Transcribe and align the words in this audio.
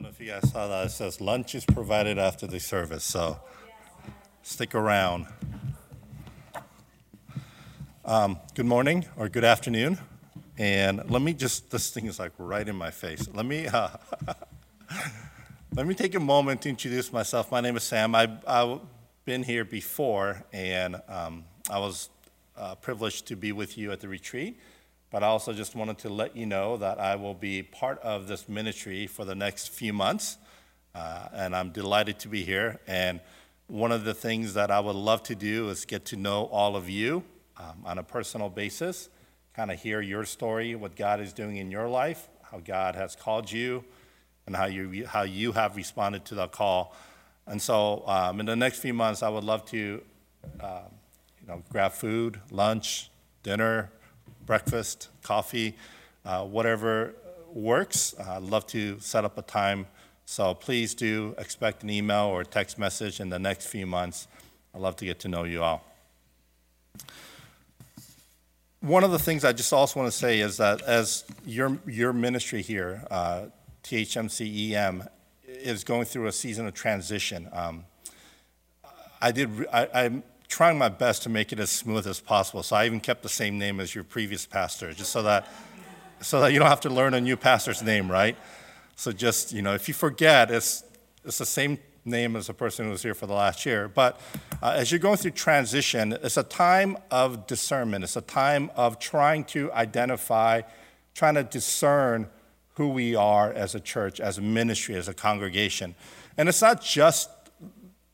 don't 0.00 0.06
know 0.06 0.14
if 0.18 0.26
you 0.26 0.32
guys 0.32 0.50
saw 0.50 0.66
that. 0.66 0.86
It 0.86 0.90
says 0.92 1.20
lunch 1.20 1.54
is 1.54 1.66
provided 1.66 2.16
after 2.16 2.46
the 2.46 2.58
service, 2.58 3.04
so 3.04 3.38
stick 4.40 4.74
around. 4.74 5.26
Um, 8.06 8.38
good 8.54 8.64
morning 8.64 9.04
or 9.18 9.28
good 9.28 9.44
afternoon. 9.44 9.98
And 10.56 11.02
let 11.10 11.20
me 11.20 11.34
just, 11.34 11.70
this 11.70 11.90
thing 11.90 12.06
is 12.06 12.18
like 12.18 12.32
right 12.38 12.66
in 12.66 12.76
my 12.76 12.90
face. 12.90 13.28
Let 13.34 13.44
me, 13.44 13.66
uh, 13.66 13.90
let 15.74 15.86
me 15.86 15.94
take 15.94 16.14
a 16.14 16.20
moment 16.20 16.62
to 16.62 16.70
introduce 16.70 17.12
myself. 17.12 17.50
My 17.50 17.60
name 17.60 17.76
is 17.76 17.82
Sam. 17.82 18.14
I, 18.14 18.30
I've 18.46 18.80
been 19.26 19.42
here 19.42 19.66
before, 19.66 20.42
and 20.50 20.96
um, 21.08 21.44
I 21.68 21.78
was 21.78 22.08
uh, 22.56 22.74
privileged 22.76 23.26
to 23.26 23.36
be 23.36 23.52
with 23.52 23.76
you 23.76 23.92
at 23.92 24.00
the 24.00 24.08
retreat. 24.08 24.58
But 25.10 25.24
I 25.24 25.26
also 25.26 25.52
just 25.52 25.74
wanted 25.74 25.98
to 25.98 26.08
let 26.08 26.36
you 26.36 26.46
know 26.46 26.76
that 26.76 27.00
I 27.00 27.16
will 27.16 27.34
be 27.34 27.62
part 27.62 27.98
of 27.98 28.28
this 28.28 28.48
ministry 28.48 29.08
for 29.08 29.24
the 29.24 29.34
next 29.34 29.70
few 29.70 29.92
months. 29.92 30.38
Uh, 30.94 31.28
and 31.32 31.54
I'm 31.54 31.70
delighted 31.70 32.18
to 32.20 32.28
be 32.28 32.44
here. 32.44 32.78
And 32.86 33.20
one 33.66 33.92
of 33.92 34.04
the 34.04 34.14
things 34.14 34.54
that 34.54 34.70
I 34.70 34.78
would 34.80 34.96
love 34.96 35.22
to 35.24 35.34
do 35.34 35.68
is 35.68 35.84
get 35.84 36.04
to 36.06 36.16
know 36.16 36.44
all 36.46 36.76
of 36.76 36.88
you 36.88 37.24
um, 37.56 37.82
on 37.84 37.98
a 37.98 38.02
personal 38.02 38.48
basis, 38.48 39.08
kind 39.54 39.70
of 39.70 39.80
hear 39.80 40.00
your 40.00 40.24
story, 40.24 40.74
what 40.74 40.96
God 40.96 41.20
is 41.20 41.32
doing 41.32 41.56
in 41.56 41.70
your 41.70 41.88
life, 41.88 42.28
how 42.42 42.58
God 42.58 42.94
has 42.94 43.14
called 43.16 43.50
you, 43.50 43.84
and 44.46 44.56
how 44.56 44.66
you, 44.66 45.06
how 45.06 45.22
you 45.22 45.52
have 45.52 45.76
responded 45.76 46.24
to 46.26 46.34
the 46.34 46.48
call. 46.48 46.94
And 47.46 47.60
so, 47.60 48.04
um, 48.06 48.40
in 48.40 48.46
the 48.46 48.56
next 48.56 48.78
few 48.78 48.94
months, 48.94 49.22
I 49.22 49.28
would 49.28 49.44
love 49.44 49.64
to, 49.66 50.02
uh, 50.60 50.82
you 51.40 51.48
know, 51.48 51.62
grab 51.70 51.92
food, 51.92 52.40
lunch, 52.50 53.10
dinner, 53.42 53.90
breakfast, 54.50 55.10
coffee, 55.22 55.76
uh, 56.24 56.44
whatever 56.44 57.14
works. 57.52 58.16
Uh, 58.18 58.32
I'd 58.32 58.42
love 58.42 58.66
to 58.66 58.98
set 58.98 59.24
up 59.24 59.38
a 59.38 59.42
time. 59.42 59.86
So 60.26 60.54
please 60.54 60.92
do 60.92 61.36
expect 61.38 61.84
an 61.84 61.90
email 61.90 62.24
or 62.24 62.42
text 62.42 62.76
message 62.76 63.20
in 63.20 63.28
the 63.28 63.38
next 63.38 63.68
few 63.68 63.86
months. 63.86 64.26
I'd 64.74 64.80
love 64.80 64.96
to 64.96 65.04
get 65.04 65.20
to 65.20 65.28
know 65.28 65.44
you 65.44 65.62
all. 65.62 65.84
One 68.80 69.04
of 69.04 69.12
the 69.12 69.20
things 69.20 69.44
I 69.44 69.52
just 69.52 69.72
also 69.72 70.00
want 70.00 70.10
to 70.10 70.18
say 70.18 70.40
is 70.40 70.56
that 70.56 70.82
as 70.82 71.24
your, 71.46 71.78
your 71.86 72.12
ministry 72.12 72.60
here, 72.60 73.06
uh, 73.08 73.44
THMCEM, 73.84 75.06
is 75.46 75.84
going 75.84 76.06
through 76.06 76.26
a 76.26 76.32
season 76.32 76.66
of 76.66 76.74
transition, 76.74 77.48
um, 77.52 77.84
I 79.22 79.30
did, 79.30 79.48
I, 79.72 79.86
I'm 79.94 80.24
trying 80.50 80.76
my 80.76 80.88
best 80.88 81.22
to 81.22 81.28
make 81.28 81.52
it 81.52 81.60
as 81.60 81.70
smooth 81.70 82.06
as 82.06 82.20
possible. 82.20 82.62
So 82.62 82.74
I 82.74 82.84
even 82.84 83.00
kept 83.00 83.22
the 83.22 83.28
same 83.28 83.56
name 83.56 83.78
as 83.78 83.94
your 83.94 84.04
previous 84.04 84.44
pastor, 84.44 84.92
just 84.92 85.12
so 85.12 85.22
that, 85.22 85.46
so 86.20 86.40
that 86.40 86.52
you 86.52 86.58
don't 86.58 86.68
have 86.68 86.80
to 86.80 86.90
learn 86.90 87.14
a 87.14 87.20
new 87.20 87.36
pastor's 87.36 87.82
name, 87.82 88.10
right? 88.10 88.36
So 88.96 89.12
just, 89.12 89.52
you 89.52 89.62
know, 89.62 89.74
if 89.74 89.86
you 89.86 89.94
forget, 89.94 90.50
it's, 90.50 90.82
it's 91.24 91.38
the 91.38 91.46
same 91.46 91.78
name 92.04 92.34
as 92.34 92.48
the 92.48 92.54
person 92.54 92.86
who 92.86 92.90
was 92.90 93.02
here 93.02 93.14
for 93.14 93.26
the 93.26 93.32
last 93.32 93.64
year. 93.64 93.88
But 93.88 94.20
uh, 94.60 94.74
as 94.76 94.90
you're 94.90 94.98
going 94.98 95.18
through 95.18 95.30
transition, 95.32 96.18
it's 96.20 96.36
a 96.36 96.42
time 96.42 96.96
of 97.12 97.46
discernment. 97.46 98.02
It's 98.02 98.16
a 98.16 98.20
time 98.20 98.72
of 98.74 98.98
trying 98.98 99.44
to 99.44 99.72
identify, 99.72 100.62
trying 101.14 101.36
to 101.36 101.44
discern 101.44 102.28
who 102.74 102.88
we 102.88 103.14
are 103.14 103.52
as 103.52 103.76
a 103.76 103.80
church, 103.80 104.18
as 104.18 104.38
a 104.38 104.42
ministry, 104.42 104.96
as 104.96 105.06
a 105.06 105.14
congregation. 105.14 105.94
And 106.36 106.48
it's 106.48 106.62
not 106.62 106.82
just 106.82 107.30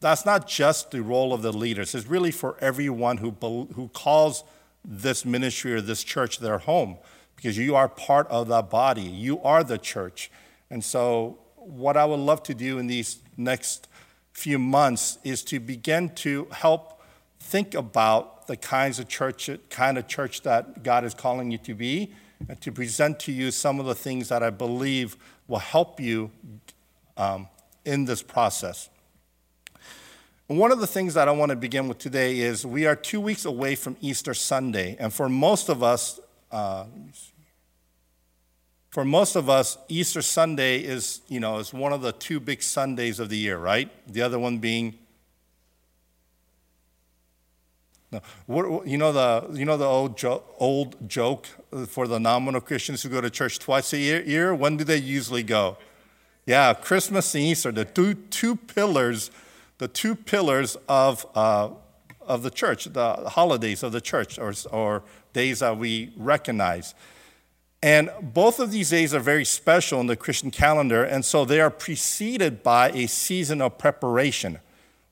that's 0.07 0.25
not 0.25 0.47
just 0.47 0.93
the 0.93 1.03
role 1.03 1.33
of 1.33 1.43
the 1.43 1.53
leaders. 1.53 1.95
It's 1.95 2.07
really 2.07 2.31
for 2.31 2.57
everyone 2.61 3.17
who, 3.19 3.33
who 3.75 3.89
calls 3.89 4.45
this 4.85 5.25
ministry 5.25 5.75
or 5.75 5.81
this 5.81 6.05
church 6.05 6.39
their 6.39 6.59
home 6.59 6.99
because 7.35 7.59
you 7.59 7.75
are 7.75 7.89
part 7.89 8.29
of 8.29 8.47
that 8.49 8.71
body. 8.71 9.03
You 9.03 9.43
are 9.43 9.65
the 9.65 9.79
church. 9.79 10.31
And 10.71 10.85
so, 10.85 11.39
what 11.57 11.97
I 11.97 12.05
would 12.05 12.21
love 12.21 12.45
to 12.45 12.55
do 12.55 12.79
in 12.79 12.87
these 12.87 13.19
next 13.37 13.89
few 14.33 14.59
months 14.59 15.19
is 15.25 15.43
to 15.45 15.59
begin 15.59 16.11
to 16.11 16.47
help 16.53 17.03
think 17.41 17.75
about 17.75 18.47
the 18.47 18.57
kinds 18.57 19.01
of 19.01 19.09
church, 19.09 19.51
kind 19.71 19.99
of 19.99 20.07
church 20.07 20.43
that 20.43 20.85
God 20.85 21.05
is 21.05 21.15
calling 21.15 21.51
you 21.51 21.59
to 21.59 21.75
be, 21.75 22.13
and 22.49 22.61
to 22.61 22.71
present 22.71 23.19
to 23.21 23.33
you 23.33 23.51
some 23.51 23.81
of 23.81 23.87
the 23.87 23.95
things 23.95 24.29
that 24.29 24.45
I 24.45 24.51
believe 24.51 25.17
will 25.49 25.59
help 25.59 25.99
you 25.99 26.31
um, 27.17 27.49
in 27.85 28.05
this 28.05 28.23
process. 28.23 28.89
One 30.49 30.71
of 30.71 30.79
the 30.79 30.87
things 30.87 31.15
that 31.15 31.27
I 31.27 31.33
want 31.33 31.51
to 31.51 31.57
begin 31.57 31.89
with 31.89 31.99
today 31.99 32.39
is 32.39 32.65
we 32.65 32.87
are 32.87 32.95
two 32.95 33.21
weeks 33.21 33.45
away 33.45 33.75
from 33.75 33.97
Easter 34.01 34.33
Sunday, 34.33 34.97
and 35.01 35.13
for 35.13 35.29
most 35.29 35.69
of 35.69 35.83
us, 35.83 36.21
uh, 36.53 36.85
for 38.91 39.05
most 39.05 39.35
of 39.35 39.51
us, 39.51 39.77
Easter 39.89 40.23
Sunday 40.23 40.79
is 40.79 41.21
you 41.27 41.41
know 41.41 41.59
is 41.59 41.75
one 41.75 41.93
of 41.93 42.01
the 42.01 42.13
two 42.13 42.39
big 42.39 42.63
Sundays 42.63 43.19
of 43.19 43.29
the 43.29 43.37
year, 43.37 43.59
right? 43.59 43.91
The 44.07 44.23
other 44.23 44.39
one 44.39 44.59
being 44.59 44.95
no, 48.13 48.83
you 48.87 48.99
know 48.99 49.11
the 49.11 49.49
you 49.53 49.65
know 49.65 49.77
the 49.77 49.85
old 49.85 50.17
jo- 50.17 50.45
old 50.59 51.09
joke 51.09 51.49
for 51.89 52.07
the 52.07 52.21
nominal 52.21 52.61
Christians 52.61 53.03
who 53.03 53.09
go 53.09 53.21
to 53.21 53.31
church 53.31 53.59
twice 53.59 53.93
a 53.93 53.99
year. 53.99 54.23
year 54.23 54.55
when 54.55 54.77
do 54.77 54.85
they 54.85 54.99
usually 54.99 55.43
go? 55.43 55.77
Yeah, 56.47 56.73
Christmas 56.73 57.35
and 57.35 57.43
Easter, 57.43 57.73
the 57.73 57.85
two 57.85 58.15
two 58.15 58.55
pillars 58.55 59.33
the 59.79 59.89
two 59.89 60.15
pillars 60.15 60.77
of, 60.89 61.27
uh, 61.35 61.71
of 62.21 62.43
the 62.43 62.51
church, 62.51 62.85
the 62.85 63.29
holidays 63.29 63.83
of 63.83 63.93
the 63.93 64.01
church, 64.01 64.39
or, 64.39 64.53
or 64.73 65.03
days 65.33 65.61
that 65.61 65.77
we 65.79 66.13
recognize. 66.17 66.95
And 67.83 68.11
both 68.21 68.59
of 68.59 68.73
these 68.73 68.91
days 68.91 69.15
are 69.15 69.21
very 69.21 69.45
special 69.45 70.01
in 70.01 70.07
the 70.07 70.17
Christian 70.17 70.51
calendar, 70.51 71.05
and 71.05 71.25
so 71.25 71.45
they 71.45 71.61
are 71.61 71.71
preceded 71.71 72.63
by 72.63 72.91
a 72.91 73.07
season 73.07 73.61
of 73.61 73.79
preparation. 73.79 74.59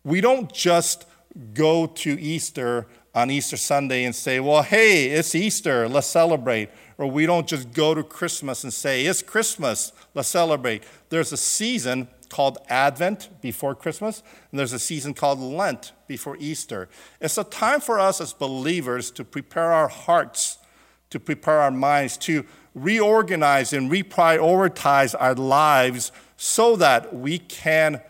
We 0.03 0.21
don't 0.21 0.53
just 0.53 1.07
go 1.53 1.87
to 1.87 2.21
Easter 2.21 2.87
on 3.15 3.31
Easter 3.31 3.57
Sunday 3.57 4.05
and 4.05 4.15
say, 4.15 4.41
well, 4.41 4.63
hey, 4.63 5.07
it's 5.07 5.35
Easter, 5.35 5.89
let's 5.89 6.07
celebrate. 6.07 6.69
Or 6.99 7.07
we 7.07 7.27
don't 7.27 7.47
just 7.47 7.73
go 7.73 7.95
to 7.95 8.03
Christmas 8.03 8.65
and 8.65 8.73
say, 8.73 9.05
it's 9.07 9.23
Christmas, 9.23 9.93
let's 10.15 10.29
celebrate. 10.29 10.85
There's 11.11 11.33
a 11.33 11.37
season 11.37 12.09
called 12.29 12.59
Advent 12.69 13.29
before 13.41 13.75
Christmas, 13.75 14.23
and 14.51 14.59
there's 14.59 14.73
a 14.73 14.79
season 14.79 15.15
called 15.15 15.39
Lent 15.39 15.93
before 16.07 16.37
Easter. 16.39 16.89
It's 17.21 17.39
a 17.39 17.45
time 17.45 17.81
for 17.81 17.99
us 17.99 18.21
as 18.21 18.33
believers 18.33 19.11
to 19.13 19.25
prepare 19.25 19.73
our 19.73 19.89
hearts, 19.89 20.59
to 21.11 21.21
prepare 21.21 21.61
our 21.61 21.71
minds, 21.71 22.17
to 22.19 22.45
reorganize 22.75 23.73
and 23.73 23.91
reprioritize 23.91 25.15
our 25.19 25.35
lives 25.35 26.13
so 26.37 26.77
that 26.77 27.15
we 27.15 27.39
can 27.39 28.01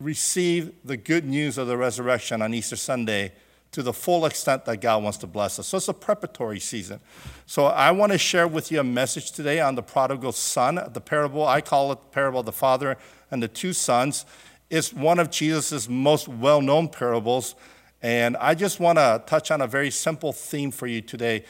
receive 0.00 0.72
the 0.84 0.96
good 0.96 1.24
news 1.24 1.58
of 1.58 1.66
the 1.66 1.76
resurrection 1.76 2.40
on 2.40 2.54
Easter 2.54 2.76
Sunday 2.76 3.32
to 3.78 3.82
the 3.84 3.92
full 3.92 4.26
extent 4.26 4.64
that 4.64 4.80
God 4.80 5.04
wants 5.04 5.18
to 5.18 5.26
bless 5.28 5.56
us. 5.60 5.68
So 5.68 5.76
it's 5.76 5.86
a 5.86 5.94
preparatory 5.94 6.58
season. 6.58 6.98
So 7.46 7.66
I 7.66 7.92
want 7.92 8.10
to 8.10 8.18
share 8.18 8.48
with 8.48 8.72
you 8.72 8.80
a 8.80 8.84
message 8.84 9.30
today 9.30 9.60
on 9.60 9.76
the 9.76 9.84
prodigal 9.84 10.32
son, 10.32 10.80
the 10.92 11.00
parable. 11.00 11.46
I 11.46 11.60
call 11.60 11.92
it 11.92 12.00
the 12.00 12.08
parable 12.08 12.40
of 12.40 12.46
the 12.46 12.50
father 12.50 12.98
and 13.30 13.40
the 13.40 13.46
two 13.46 13.72
sons. 13.72 14.26
It's 14.68 14.92
one 14.92 15.20
of 15.20 15.30
Jesus' 15.30 15.88
most 15.88 16.26
well 16.26 16.60
known 16.60 16.88
parables. 16.88 17.54
And 18.02 18.36
I 18.38 18.56
just 18.56 18.80
want 18.80 18.98
to 18.98 19.22
touch 19.26 19.52
on 19.52 19.60
a 19.60 19.68
very 19.68 19.92
simple 19.92 20.32
theme 20.32 20.72
for 20.72 20.88
you 20.88 21.00
today 21.00 21.44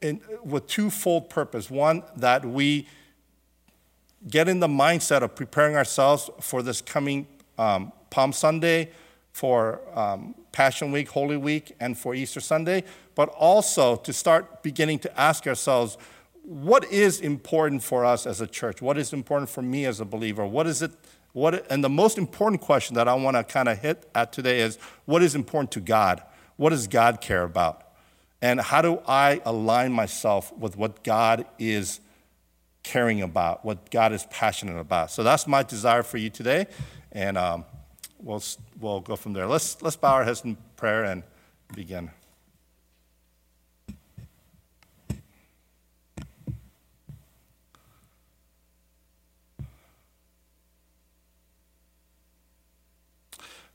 in, 0.00 0.22
with 0.42 0.68
twofold 0.68 1.28
purpose. 1.28 1.70
One, 1.70 2.02
that 2.16 2.46
we 2.46 2.88
get 4.26 4.48
in 4.48 4.60
the 4.60 4.68
mindset 4.68 5.20
of 5.20 5.34
preparing 5.34 5.76
ourselves 5.76 6.30
for 6.40 6.62
this 6.62 6.80
coming 6.80 7.26
um, 7.58 7.92
Palm 8.08 8.32
Sunday, 8.32 8.90
for 9.38 9.80
um, 9.94 10.34
Passion 10.50 10.90
Week, 10.90 11.08
Holy 11.10 11.36
Week, 11.36 11.70
and 11.78 11.96
for 11.96 12.12
Easter 12.12 12.40
Sunday, 12.40 12.82
but 13.14 13.28
also 13.28 13.94
to 13.94 14.12
start 14.12 14.64
beginning 14.64 14.98
to 14.98 15.20
ask 15.20 15.46
ourselves 15.46 15.96
what 16.42 16.84
is 16.90 17.20
important 17.20 17.84
for 17.84 18.04
us 18.04 18.26
as 18.26 18.40
a 18.40 18.48
church? 18.48 18.82
What 18.82 18.98
is 18.98 19.12
important 19.12 19.48
for 19.48 19.62
me 19.62 19.84
as 19.84 20.00
a 20.00 20.04
believer? 20.04 20.44
What 20.44 20.66
is 20.66 20.82
it? 20.82 20.90
What, 21.34 21.70
and 21.70 21.84
the 21.84 21.88
most 21.88 22.18
important 22.18 22.62
question 22.62 22.96
that 22.96 23.06
I 23.06 23.14
want 23.14 23.36
to 23.36 23.44
kind 23.44 23.68
of 23.68 23.78
hit 23.78 24.10
at 24.12 24.32
today 24.32 24.58
is 24.60 24.76
what 25.04 25.22
is 25.22 25.36
important 25.36 25.70
to 25.72 25.80
God? 25.80 26.20
What 26.56 26.70
does 26.70 26.88
God 26.88 27.20
care 27.20 27.44
about? 27.44 27.86
And 28.42 28.60
how 28.60 28.82
do 28.82 29.00
I 29.06 29.40
align 29.44 29.92
myself 29.92 30.52
with 30.58 30.76
what 30.76 31.04
God 31.04 31.46
is 31.60 32.00
caring 32.82 33.22
about, 33.22 33.64
what 33.64 33.88
God 33.92 34.12
is 34.12 34.26
passionate 34.30 34.80
about? 34.80 35.12
So 35.12 35.22
that's 35.22 35.46
my 35.46 35.62
desire 35.62 36.02
for 36.02 36.16
you 36.16 36.28
today. 36.28 36.66
And 37.12 37.38
um, 37.38 37.66
we'll, 38.18 38.42
we'll 38.80 39.00
go 39.00 39.16
from 39.16 39.32
there. 39.32 39.46
Let's, 39.46 39.80
let's 39.82 39.96
bow 39.96 40.14
our 40.14 40.24
heads 40.24 40.44
in 40.44 40.56
prayer 40.76 41.04
and 41.04 41.22
begin. 41.74 42.10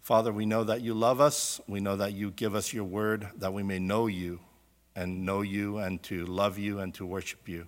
Father, 0.01 0.33
we 0.33 0.45
know 0.45 0.65
that 0.65 0.81
you 0.81 0.93
love 0.93 1.21
us. 1.21 1.61
We 1.65 1.79
know 1.79 1.95
that 1.95 2.11
you 2.11 2.31
give 2.31 2.55
us 2.55 2.73
your 2.73 2.83
word 2.83 3.29
that 3.37 3.53
we 3.53 3.63
may 3.63 3.79
know 3.79 4.07
you 4.07 4.41
and 4.97 5.25
know 5.25 5.41
you 5.41 5.77
and 5.77 6.03
to 6.03 6.25
love 6.25 6.57
you 6.57 6.79
and 6.79 6.93
to 6.95 7.05
worship 7.05 7.47
you. 7.47 7.67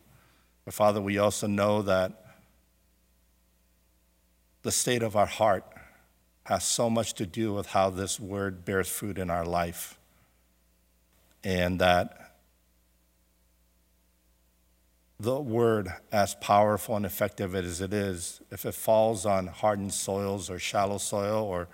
But 0.65 0.73
Father, 0.73 0.99
we 0.99 1.17
also 1.17 1.47
know 1.47 1.81
that 1.83 2.25
the 4.63 4.71
state 4.71 5.01
of 5.01 5.15
our 5.15 5.25
heart 5.25 5.63
has 6.45 6.63
so 6.63 6.89
much 6.89 7.13
to 7.15 7.25
do 7.25 7.53
with 7.53 7.67
how 7.67 7.89
this 7.89 8.19
word 8.19 8.65
bears 8.65 8.87
fruit 8.87 9.17
in 9.17 9.29
our 9.29 9.45
life. 9.45 9.97
And 11.43 11.79
that 11.79 12.33
the 15.19 15.39
word, 15.39 15.93
as 16.11 16.35
powerful 16.35 16.95
and 16.95 17.05
effective 17.05 17.55
as 17.55 17.81
it 17.81 17.93
is, 17.93 18.41
if 18.51 18.65
it 18.65 18.75
falls 18.75 19.25
on 19.25 19.47
hardened 19.47 19.93
soils 19.93 20.49
or 20.49 20.59
shallow 20.59 20.97
soil 20.97 21.43
or 21.43 21.67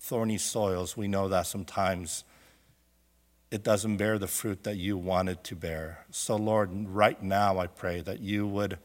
thorny 0.00 0.38
soils, 0.38 0.96
we 0.96 1.06
know 1.06 1.28
that 1.28 1.46
sometimes 1.46 2.24
it 3.50 3.62
doesn't 3.62 3.96
bear 3.96 4.18
the 4.18 4.26
fruit 4.26 4.64
that 4.64 4.76
you 4.76 4.96
want 4.98 5.28
it 5.28 5.44
to 5.44 5.54
bear. 5.54 6.04
So, 6.10 6.34
Lord, 6.34 6.70
right 6.88 7.22
now 7.22 7.58
I 7.58 7.68
pray 7.68 8.00
that 8.00 8.20
you 8.20 8.46
would, 8.46 8.78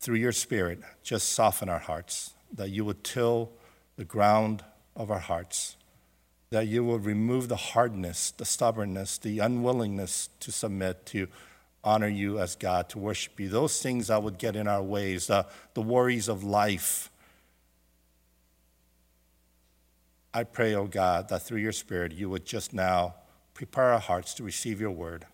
through 0.00 0.16
your 0.16 0.32
Spirit, 0.32 0.80
just 1.02 1.30
soften 1.30 1.68
our 1.68 1.78
hearts, 1.78 2.32
that 2.54 2.70
you 2.70 2.86
would 2.86 3.04
till 3.04 3.50
the 3.96 4.04
ground 4.04 4.64
of 4.94 5.10
our 5.10 5.18
hearts, 5.18 5.76
that 6.50 6.68
you 6.68 6.84
will 6.84 6.98
remove 6.98 7.48
the 7.48 7.56
hardness, 7.56 8.30
the 8.30 8.44
stubbornness, 8.44 9.18
the 9.18 9.38
unwillingness 9.40 10.28
to 10.40 10.52
submit, 10.52 11.06
to 11.06 11.26
honor 11.82 12.08
you 12.08 12.38
as 12.38 12.56
God, 12.56 12.88
to 12.90 12.98
worship 12.98 13.38
you. 13.38 13.48
Those 13.48 13.80
things 13.80 14.08
that 14.08 14.22
would 14.22 14.38
get 14.38 14.56
in 14.56 14.66
our 14.66 14.82
ways, 14.82 15.28
the, 15.28 15.46
the 15.74 15.82
worries 15.82 16.28
of 16.28 16.44
life. 16.44 17.10
I 20.34 20.44
pray, 20.44 20.74
oh 20.74 20.86
God, 20.86 21.28
that 21.28 21.42
through 21.42 21.60
your 21.60 21.72
Spirit 21.72 22.12
you 22.12 22.28
would 22.28 22.44
just 22.44 22.74
now 22.74 23.14
prepare 23.54 23.92
our 23.92 24.00
hearts 24.00 24.34
to 24.34 24.42
receive 24.42 24.80
your 24.80 24.90
word 24.90 25.26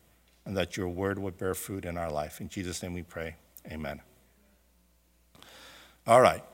and 0.45 0.57
that 0.57 0.77
your 0.77 0.89
word 0.89 1.19
would 1.19 1.39
bear 1.39 1.55
fruit 1.55 1.85
in 1.85 1.97
our 1.97 2.11
life. 2.11 2.41
In 2.41 2.49
Jesus' 2.49 2.83
name 2.83 2.95
we 2.95 3.03
pray. 3.03 3.37
Amen. 3.71 4.01
All 6.07 6.21
right. 6.21 6.45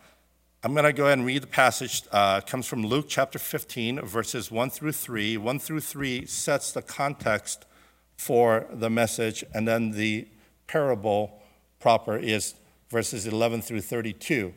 I'm 0.68 0.74
going 0.74 0.84
to 0.84 0.92
go 0.92 1.06
ahead 1.06 1.16
and 1.16 1.26
read 1.26 1.42
the 1.42 1.46
passage. 1.46 2.02
Uh, 2.12 2.42
it 2.44 2.46
comes 2.46 2.66
from 2.66 2.84
Luke 2.84 3.06
chapter 3.08 3.38
15, 3.38 4.02
verses 4.02 4.50
1 4.50 4.68
through 4.68 4.92
3. 4.92 5.38
1 5.38 5.58
through 5.58 5.80
3 5.80 6.26
sets 6.26 6.72
the 6.72 6.82
context 6.82 7.64
for 8.18 8.66
the 8.70 8.90
message, 8.90 9.42
and 9.54 9.66
then 9.66 9.92
the 9.92 10.28
parable 10.66 11.40
proper 11.80 12.18
is 12.18 12.54
verses 12.90 13.26
11 13.26 13.62
through 13.62 13.80
32. 13.80 14.52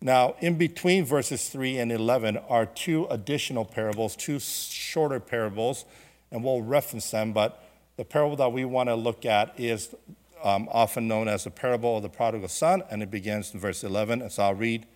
Now, 0.00 0.34
in 0.40 0.56
between 0.56 1.04
verses 1.04 1.50
3 1.50 1.76
and 1.76 1.92
11 1.92 2.38
are 2.48 2.64
two 2.64 3.04
additional 3.10 3.66
parables, 3.66 4.16
two 4.16 4.38
shorter 4.38 5.20
parables 5.20 5.84
and 6.30 6.42
we'll 6.42 6.62
reference 6.62 7.10
them, 7.10 7.34
but 7.34 7.62
the 7.98 8.04
parable 8.06 8.36
that 8.36 8.50
we 8.50 8.64
want 8.64 8.88
to 8.88 8.94
look 8.94 9.26
at 9.26 9.52
is 9.60 9.94
um, 10.42 10.70
often 10.72 11.06
known 11.06 11.28
as 11.28 11.44
the 11.44 11.50
parable 11.50 11.98
of 11.98 12.02
the 12.02 12.08
prodigal 12.08 12.48
son, 12.48 12.82
and 12.90 13.02
it 13.02 13.10
begins 13.10 13.52
in 13.52 13.60
verse 13.60 13.84
11. 13.84 14.22
And 14.22 14.32
so 14.32 14.44
I'll 14.44 14.54
read 14.54 14.86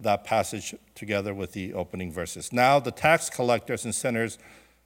that 0.00 0.24
passage 0.24 0.74
together 0.94 1.32
with 1.32 1.52
the 1.52 1.72
opening 1.72 2.12
verses. 2.12 2.52
Now, 2.52 2.80
the 2.80 2.90
tax 2.90 3.30
collectors 3.30 3.84
and 3.84 3.94
sinners 3.94 4.38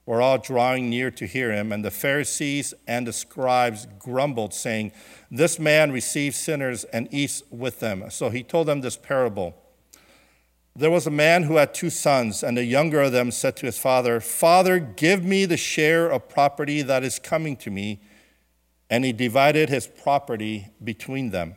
were 0.06 0.22
all 0.22 0.38
drawing 0.38 0.88
near 0.88 1.10
to 1.10 1.26
hear 1.26 1.52
him, 1.52 1.70
and 1.70 1.84
the 1.84 1.90
Pharisees 1.90 2.72
and 2.87 3.06
the 3.06 3.12
scribes 3.12 3.87
grumbled, 3.99 4.55
saying, 4.55 4.93
This 5.31 5.58
man 5.58 5.93
receives 5.93 6.38
sinners 6.38 6.84
and 6.84 7.12
eats 7.12 7.43
with 7.50 7.81
them. 7.81 8.05
So 8.08 8.31
he 8.31 8.43
told 8.43 8.69
them 8.69 8.81
this 8.81 8.96
parable. 8.96 9.55
There 10.75 10.90
was 10.90 11.06
a 11.06 11.11
man 11.11 11.43
who 11.43 11.56
had 11.56 11.75
two 11.75 11.90
sons, 11.90 12.43
and 12.43 12.56
the 12.56 12.64
younger 12.64 13.02
of 13.02 13.12
them 13.12 13.31
said 13.31 13.56
to 13.56 13.66
his 13.66 13.78
father, 13.78 14.20
Father, 14.20 14.78
give 14.78 15.25
me 15.25 15.44
the 15.44 15.56
share 15.56 16.08
of 16.08 16.28
property 16.28 16.82
that 16.82 17.04
is 17.04 17.19
coming 17.19 17.56
to 17.56 17.70
me. 17.70 18.00
And 18.88 19.04
he 19.04 19.12
divided 19.12 19.69
his 19.69 19.87
property 19.87 20.69
between 20.82 21.31
them. 21.31 21.56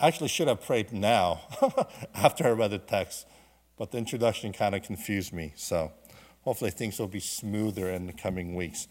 Actually 0.00 0.28
should 0.28 0.48
have 0.48 0.64
prayed 0.64 0.92
now 0.92 1.42
after 2.14 2.46
I 2.46 2.50
read 2.50 2.70
the 2.70 2.78
text, 2.78 3.26
but 3.76 3.90
the 3.90 3.98
introduction 3.98 4.52
kind 4.52 4.74
of 4.74 4.82
confused 4.82 5.32
me. 5.32 5.52
So 5.56 5.92
hopefully 6.42 6.70
things 6.70 6.98
will 6.98 7.06
be 7.06 7.20
smoother 7.20 7.90
in 7.90 8.06
the 8.06 8.12
coming 8.12 8.54
weeks. 8.54 8.88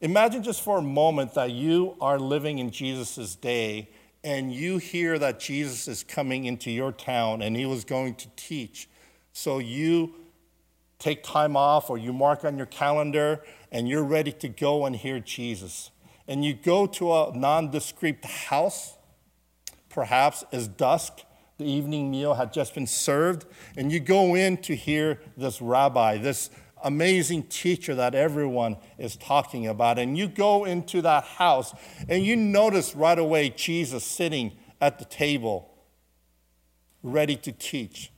Imagine 0.00 0.42
just 0.42 0.62
for 0.62 0.78
a 0.78 0.82
moment 0.82 1.34
that 1.34 1.50
you 1.50 1.96
are 2.00 2.18
living 2.18 2.58
in 2.58 2.70
Jesus' 2.70 3.34
day 3.34 3.88
and 4.24 4.52
you 4.52 4.78
hear 4.78 5.18
that 5.18 5.40
Jesus 5.40 5.88
is 5.88 6.02
coming 6.02 6.44
into 6.44 6.70
your 6.70 6.92
town 6.92 7.40
and 7.40 7.56
he 7.56 7.64
was 7.66 7.84
going 7.84 8.14
to 8.16 8.28
teach, 8.36 8.88
so 9.32 9.58
you 9.58 10.14
take 10.98 11.22
time 11.22 11.56
off 11.56 11.90
or 11.90 11.98
you 11.98 12.12
mark 12.12 12.44
on 12.44 12.56
your 12.56 12.66
calendar 12.66 13.40
and 13.70 13.88
you're 13.88 14.02
ready 14.02 14.32
to 14.32 14.48
go 14.48 14.84
and 14.86 14.96
hear 14.96 15.20
Jesus. 15.20 15.90
And 16.26 16.44
you 16.44 16.52
go 16.54 16.86
to 16.86 17.12
a 17.12 17.32
nondescript 17.36 18.24
house, 18.24 18.97
perhaps 19.88 20.44
as 20.52 20.68
dusk, 20.68 21.20
the 21.58 21.64
evening 21.64 22.10
meal 22.10 22.34
had 22.34 22.52
just 22.52 22.74
been 22.74 22.86
served, 22.86 23.44
and 23.76 23.90
you 23.90 24.00
go 24.00 24.34
in 24.34 24.56
to 24.58 24.76
hear 24.76 25.20
this 25.36 25.60
rabbi, 25.60 26.18
this 26.18 26.50
amazing 26.84 27.42
teacher 27.44 27.94
that 27.94 28.14
everyone 28.14 28.76
is 28.98 29.16
talking 29.16 29.66
about. 29.66 29.98
And 29.98 30.16
you 30.16 30.28
go 30.28 30.64
into 30.64 31.02
that 31.02 31.24
house 31.24 31.74
and 32.08 32.24
you 32.24 32.36
notice 32.36 32.94
right 32.94 33.18
away 33.18 33.50
Jesus 33.50 34.04
sitting 34.04 34.52
at 34.80 34.98
the 34.98 35.04
table, 35.04 35.74
ready 37.02 37.36
to 37.36 37.52
teach. 37.52 38.12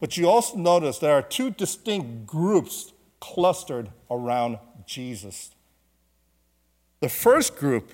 But 0.00 0.16
you 0.16 0.28
also 0.28 0.56
notice 0.56 0.98
there 0.98 1.14
are 1.14 1.22
two 1.22 1.50
distinct 1.50 2.26
groups 2.26 2.92
clustered 3.20 3.90
around 4.10 4.58
Jesus. 4.84 5.52
The 7.00 7.08
first 7.08 7.56
group 7.56 7.92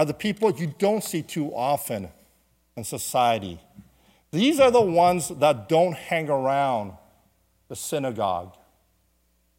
are 0.00 0.06
the 0.06 0.14
people 0.14 0.50
you 0.50 0.72
don't 0.78 1.04
see 1.04 1.20
too 1.20 1.54
often 1.54 2.08
in 2.74 2.84
society. 2.84 3.60
These 4.30 4.58
are 4.58 4.70
the 4.70 4.80
ones 4.80 5.28
that 5.28 5.68
don't 5.68 5.94
hang 5.94 6.30
around 6.30 6.94
the 7.68 7.76
synagogue. 7.76 8.56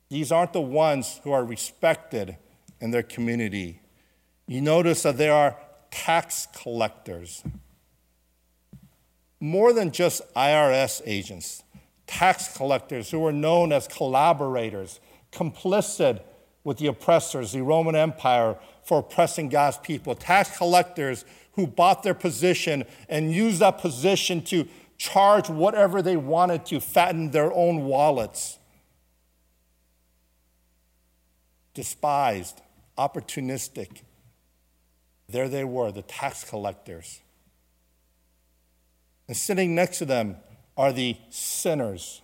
These 0.10 0.31
aren't 0.31 0.53
the 0.53 0.60
ones 0.60 1.21
who 1.24 1.31
are 1.31 1.45
respected 1.45 2.38
in 2.79 2.89
their 2.89 3.03
community. 3.03 3.81
You 4.48 4.62
notice 4.62 5.03
that 5.03 5.17
there 5.17 5.31
are 5.31 5.57
tax 5.91 6.48
collectors 6.60 7.43
more 9.39 9.74
than 9.74 9.91
just 9.91 10.24
IRS 10.33 11.03
agents, 11.05 11.62
tax 12.07 12.57
collectors 12.57 13.12
who 13.12 13.19
were 13.19 13.31
known 13.31 13.71
as 13.71 13.88
collaborators, 13.88 15.00
complicit 15.31 16.21
with 16.63 16.79
the 16.79 16.88
oppressors, 16.88 17.51
the 17.51 17.62
Roman 17.62 17.95
Empire, 17.95 18.57
for 18.84 19.00
oppressing 19.00 19.50
God's 19.50 19.78
people, 19.78 20.16
tax 20.16 20.58
collectors 20.58 21.26
who 21.54 21.68
bought 21.68 22.04
their 22.04 22.14
position 22.14 22.86
and 23.10 23.34
used 23.34 23.60
that 23.60 23.80
position 23.80 24.42
to 24.44 24.68
charge 24.98 25.50
whatever 25.50 26.02
they 26.02 26.18
wanted 26.18 26.66
to 26.68 26.80
fatten 26.80 27.32
their 27.32 27.52
own 27.54 27.86
wallets. 27.86 28.60
Despised, 31.74 32.62
opportunistic. 32.98 34.02
There 35.28 35.50
they 35.50 35.64
were, 35.64 35.92
the 35.92 36.02
tax 36.02 36.44
collectors. 36.44 37.22
And 39.28 39.38
sitting 39.38 39.74
next 39.74 39.98
to 40.00 40.06
them 40.06 40.38
are 40.76 40.92
the 40.92 41.18
sinners, 41.30 42.22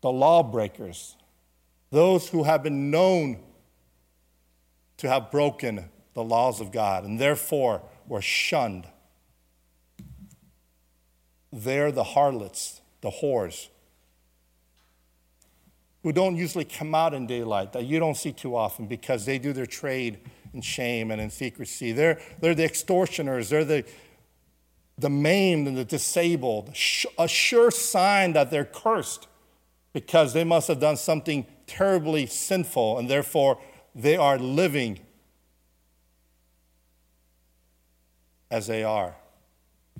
the 0.00 0.10
lawbreakers, 0.10 1.16
those 1.90 2.28
who 2.28 2.42
have 2.42 2.62
been 2.62 2.90
known 2.90 3.38
to 5.02 5.08
have 5.08 5.32
broken 5.32 5.90
the 6.14 6.22
laws 6.22 6.60
of 6.60 6.70
God 6.70 7.02
and 7.02 7.18
therefore 7.18 7.82
were 8.06 8.22
shunned. 8.22 8.86
They're 11.52 11.90
the 11.90 12.04
harlots, 12.04 12.80
the 13.00 13.10
whores, 13.10 13.66
who 16.04 16.12
don't 16.12 16.36
usually 16.36 16.64
come 16.64 16.94
out 16.94 17.14
in 17.14 17.26
daylight, 17.26 17.72
that 17.72 17.84
you 17.84 17.98
don't 17.98 18.16
see 18.16 18.30
too 18.30 18.54
often 18.54 18.86
because 18.86 19.26
they 19.26 19.40
do 19.40 19.52
their 19.52 19.66
trade 19.66 20.20
in 20.54 20.60
shame 20.60 21.10
and 21.10 21.20
in 21.20 21.30
secrecy. 21.30 21.90
They're, 21.90 22.20
they're 22.40 22.54
the 22.54 22.64
extortioners, 22.64 23.50
they're 23.50 23.64
the 23.64 23.84
the 24.98 25.10
maimed 25.10 25.66
and 25.66 25.76
the 25.76 25.84
disabled, 25.84 26.76
a 27.18 27.26
sure 27.26 27.72
sign 27.72 28.34
that 28.34 28.52
they're 28.52 28.64
cursed 28.64 29.26
because 29.92 30.32
they 30.32 30.44
must 30.44 30.68
have 30.68 30.78
done 30.78 30.96
something 30.96 31.44
terribly 31.66 32.26
sinful 32.26 32.98
and 32.98 33.10
therefore 33.10 33.58
they 33.94 34.16
are 34.16 34.38
living 34.38 35.00
as 38.50 38.66
they 38.66 38.82
are 38.84 39.16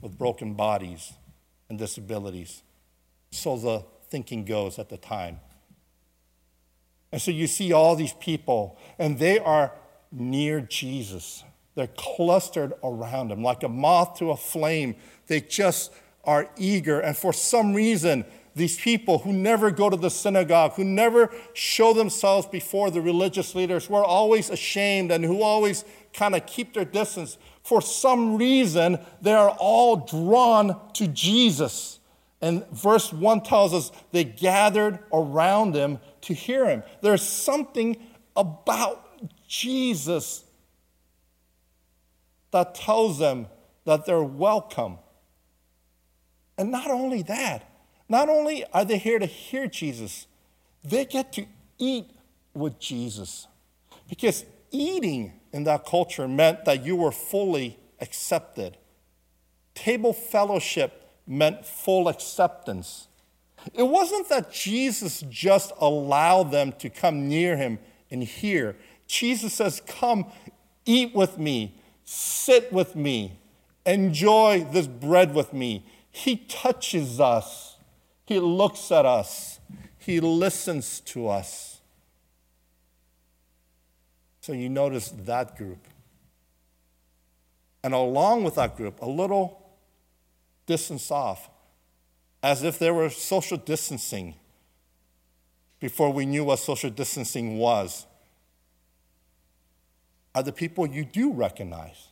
with 0.01 0.19
broken 0.19 0.55
bodies 0.55 1.13
and 1.69 1.79
disabilities. 1.79 2.63
So 3.31 3.57
the 3.57 3.85
thinking 4.11 4.45
goes 4.45 4.79
at 4.79 4.89
the 4.89 4.99
time. 4.99 5.41
And 7.11 7.21
so 7.21 7.31
you 7.31 7.47
see 7.47 7.73
all 7.73 7.95
these 7.95 8.15
people, 8.15 8.79
and 8.99 9.19
they 9.19 9.39
are 9.39 9.73
near 10.11 10.61
Jesus. 10.61 11.45
They're 11.75 11.89
clustered 11.97 12.73
around 12.83 13.33
him 13.33 13.43
like 13.43 13.63
a 13.63 13.69
moth 13.69 14.19
to 14.19 14.31
a 14.31 14.37
flame. 14.37 14.97
They 15.27 15.41
just 15.41 15.93
are 16.25 16.49
eager. 16.57 17.01
And 17.01 17.17
for 17.17 17.33
some 17.33 17.75
reason, 17.75 18.25
these 18.55 18.79
people 18.79 19.19
who 19.19 19.33
never 19.33 19.71
go 19.71 19.89
to 19.89 19.97
the 19.97 20.11
synagogue, 20.11 20.75
who 20.75 20.85
never 20.85 21.31
show 21.55 21.93
themselves 21.93 22.47
before 22.47 22.91
the 22.91 23.01
religious 23.01 23.55
leaders, 23.55 23.87
who 23.87 23.95
are 23.95 24.05
always 24.05 24.51
ashamed 24.51 25.11
and 25.11 25.25
who 25.25 25.43
always 25.43 25.85
kind 26.13 26.35
of 26.35 26.45
keep 26.47 26.75
their 26.75 26.85
distance, 26.85 27.39
for 27.63 27.81
some 27.81 28.37
reason, 28.37 28.99
they 29.21 29.33
are 29.33 29.57
all 29.59 29.97
drawn 29.97 30.79
to 30.95 31.07
Jesus. 31.07 32.01
And 32.41 32.67
verse 32.69 33.13
1 33.13 33.43
tells 33.43 33.73
us 33.73 33.93
they 34.11 34.25
gathered 34.25 34.99
around 35.13 35.75
him 35.75 36.01
to 36.23 36.35
hear 36.35 36.67
him. 36.67 36.83
There's 37.01 37.23
something 37.23 37.97
about 38.37 39.07
Jesus 39.47 40.45
that 42.51 42.75
tells 42.75 43.19
them 43.19 43.47
that 43.85 44.07
they're 44.07 44.23
welcome. 44.23 44.99
And 46.59 46.71
not 46.71 46.91
only 46.91 47.23
that, 47.23 47.69
not 48.13 48.29
only 48.29 48.65
are 48.73 48.85
they 48.85 48.99
here 48.99 49.19
to 49.19 49.27
hear 49.27 49.67
Jesus, 49.67 50.27
they 50.85 51.05
get 51.05 51.33
to 51.33 51.47
eat 51.79 52.11
with 52.55 52.79
Jesus. 52.79 53.49
Because 54.09 54.45
eating 54.71 55.33
in 55.53 55.65
that 55.65 55.85
culture 55.85 56.29
meant 56.29 56.65
that 56.65 56.85
you 56.85 56.95
were 56.95 57.11
fully 57.11 57.79
accepted. 58.01 58.77
Table 59.75 60.13
fellowship 60.13 61.09
meant 61.27 61.65
full 61.65 62.09
acceptance. 62.09 63.09
It 63.75 63.85
wasn't 63.85 64.29
that 64.29 64.53
Jesus 64.53 65.25
just 65.29 65.73
allowed 65.81 66.51
them 66.51 66.73
to 66.79 66.91
come 66.91 67.29
near 67.29 67.57
him 67.57 67.79
and 68.11 68.23
hear. 68.23 68.77
Jesus 69.07 69.55
says, 69.55 69.81
Come, 69.87 70.27
eat 70.85 71.15
with 71.15 71.39
me, 71.39 71.83
Sit 72.05 72.73
with 72.73 72.95
me. 72.95 73.39
Enjoy 73.87 74.67
this 74.71 74.87
bread 74.87 75.35
with 75.35 75.53
me. 75.53 75.87
He 76.11 76.37
touches 76.37 77.21
us. 77.21 77.72
He 78.25 78.39
looks 78.39 78.91
at 78.91 79.05
us. 79.05 79.61
He 79.99 80.21
listens 80.21 81.01
to 81.01 81.29
us. 81.29 81.81
So 84.41 84.53
you 84.53 84.69
notice 84.69 85.11
that 85.11 85.57
group. 85.57 85.79
And 87.85 87.95
along 87.95 88.45
with 88.45 88.57
that 88.57 88.77
group, 88.77 89.01
a 89.01 89.09
little 89.09 89.63
distance 90.67 91.11
off, 91.11 91.49
as 92.43 92.63
if 92.63 92.79
there 92.79 92.95
were 92.95 93.11
social 93.11 93.57
distancing 93.57 94.35
before 95.81 96.13
we 96.13 96.27
knew 96.27 96.45
what 96.45 96.59
social 96.59 96.91
distancing 96.91 97.59
was 97.59 98.07
are 100.35 100.43
the 100.43 100.53
people 100.53 100.87
you 100.87 101.05
do 101.05 101.33
recognize. 101.33 102.12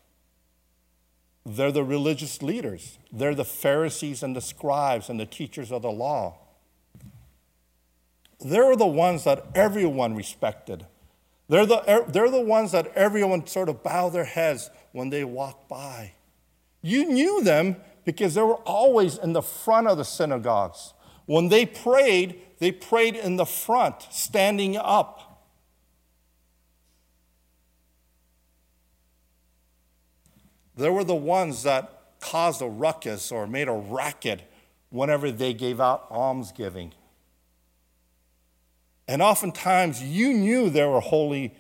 They're 1.47 1.73
the 1.73 1.85
religious 1.85 2.43
leaders, 2.43 2.99
they're 3.13 3.35
the 3.35 3.45
Pharisees 3.45 4.23
and 4.23 4.37
the 4.37 4.41
scribes 4.41 5.09
and 5.09 5.19
the 5.19 5.27
teachers 5.27 5.73
of 5.73 5.83
the 5.83 5.91
law. 5.91 6.39
They're 8.43 8.77
the 8.77 8.87
ones 8.87 9.25
that 9.25 9.47
everyone 9.55 10.15
respected. 10.15 10.87
They're 11.49 11.67
the, 11.67 11.83
er, 11.93 12.05
they're 12.09 12.31
the 12.31 12.41
ones 12.41 12.73
that 12.73 12.93
everyone 12.95 13.47
sort 13.47 13.69
of 13.69 13.83
bow 13.83 14.09
their 14.09 14.25
heads 14.25 14.71
when 14.93 15.11
they 15.11 15.25
walk 15.25 15.69
by. 15.69 16.13
You 16.81 17.07
knew 17.07 17.43
them 17.43 17.77
because 18.05 18.35
they 18.35 18.43
were 18.43 18.55
always 18.55 19.19
in 19.19 19.33
the 19.33 19.43
front 19.43 19.89
of 19.89 19.99
the 19.99 20.05
synagogues. 20.05 20.95
When 21.27 21.49
they 21.49 21.67
prayed, 21.67 22.41
they 22.59 22.73
prayed 22.73 23.17
in 23.17 23.37
the 23.37 23.45
front, 23.45 24.07
standing 24.11 24.77
up. 24.77 25.30
They 30.81 30.89
were 30.89 31.05
the 31.05 31.15
ones 31.15 31.63
that 31.65 32.19
caused 32.21 32.63
a 32.63 32.67
ruckus 32.67 33.31
or 33.31 33.47
made 33.47 33.69
a 33.69 33.73
racket 33.73 34.43
whenever 34.89 35.31
they 35.31 35.53
gave 35.53 35.81
out 35.81 36.07
almsgiving. 36.11 36.93
And 39.07 39.21
oftentimes 39.21 40.03
you 40.03 40.33
knew 40.33 40.71
they 40.71 40.85
were 40.85 41.01
holy 41.01 41.55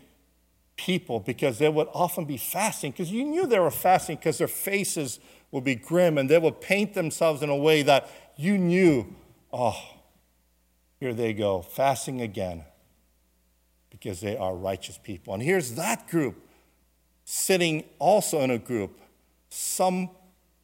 people 0.76 1.20
because 1.20 1.58
they 1.58 1.68
would 1.68 1.88
often 1.92 2.24
be 2.24 2.38
fasting, 2.38 2.92
because 2.92 3.12
you 3.12 3.24
knew 3.24 3.46
they 3.46 3.58
were 3.58 3.70
fasting 3.70 4.16
because 4.16 4.38
their 4.38 4.48
faces 4.48 5.20
would 5.50 5.64
be 5.64 5.74
grim 5.74 6.16
and 6.16 6.30
they 6.30 6.38
would 6.38 6.60
paint 6.60 6.94
themselves 6.94 7.42
in 7.42 7.50
a 7.50 7.56
way 7.56 7.82
that 7.82 8.08
you 8.36 8.56
knew, 8.56 9.14
oh, 9.52 9.78
here 10.98 11.12
they 11.12 11.34
go, 11.34 11.60
fasting 11.60 12.22
again 12.22 12.64
because 13.90 14.20
they 14.22 14.36
are 14.36 14.54
righteous 14.54 14.96
people. 14.96 15.34
And 15.34 15.42
here's 15.42 15.74
that 15.74 16.08
group 16.08 16.46
sitting 17.24 17.84
also 17.98 18.40
in 18.40 18.50
a 18.50 18.58
group 18.58 18.98
some 19.50 20.10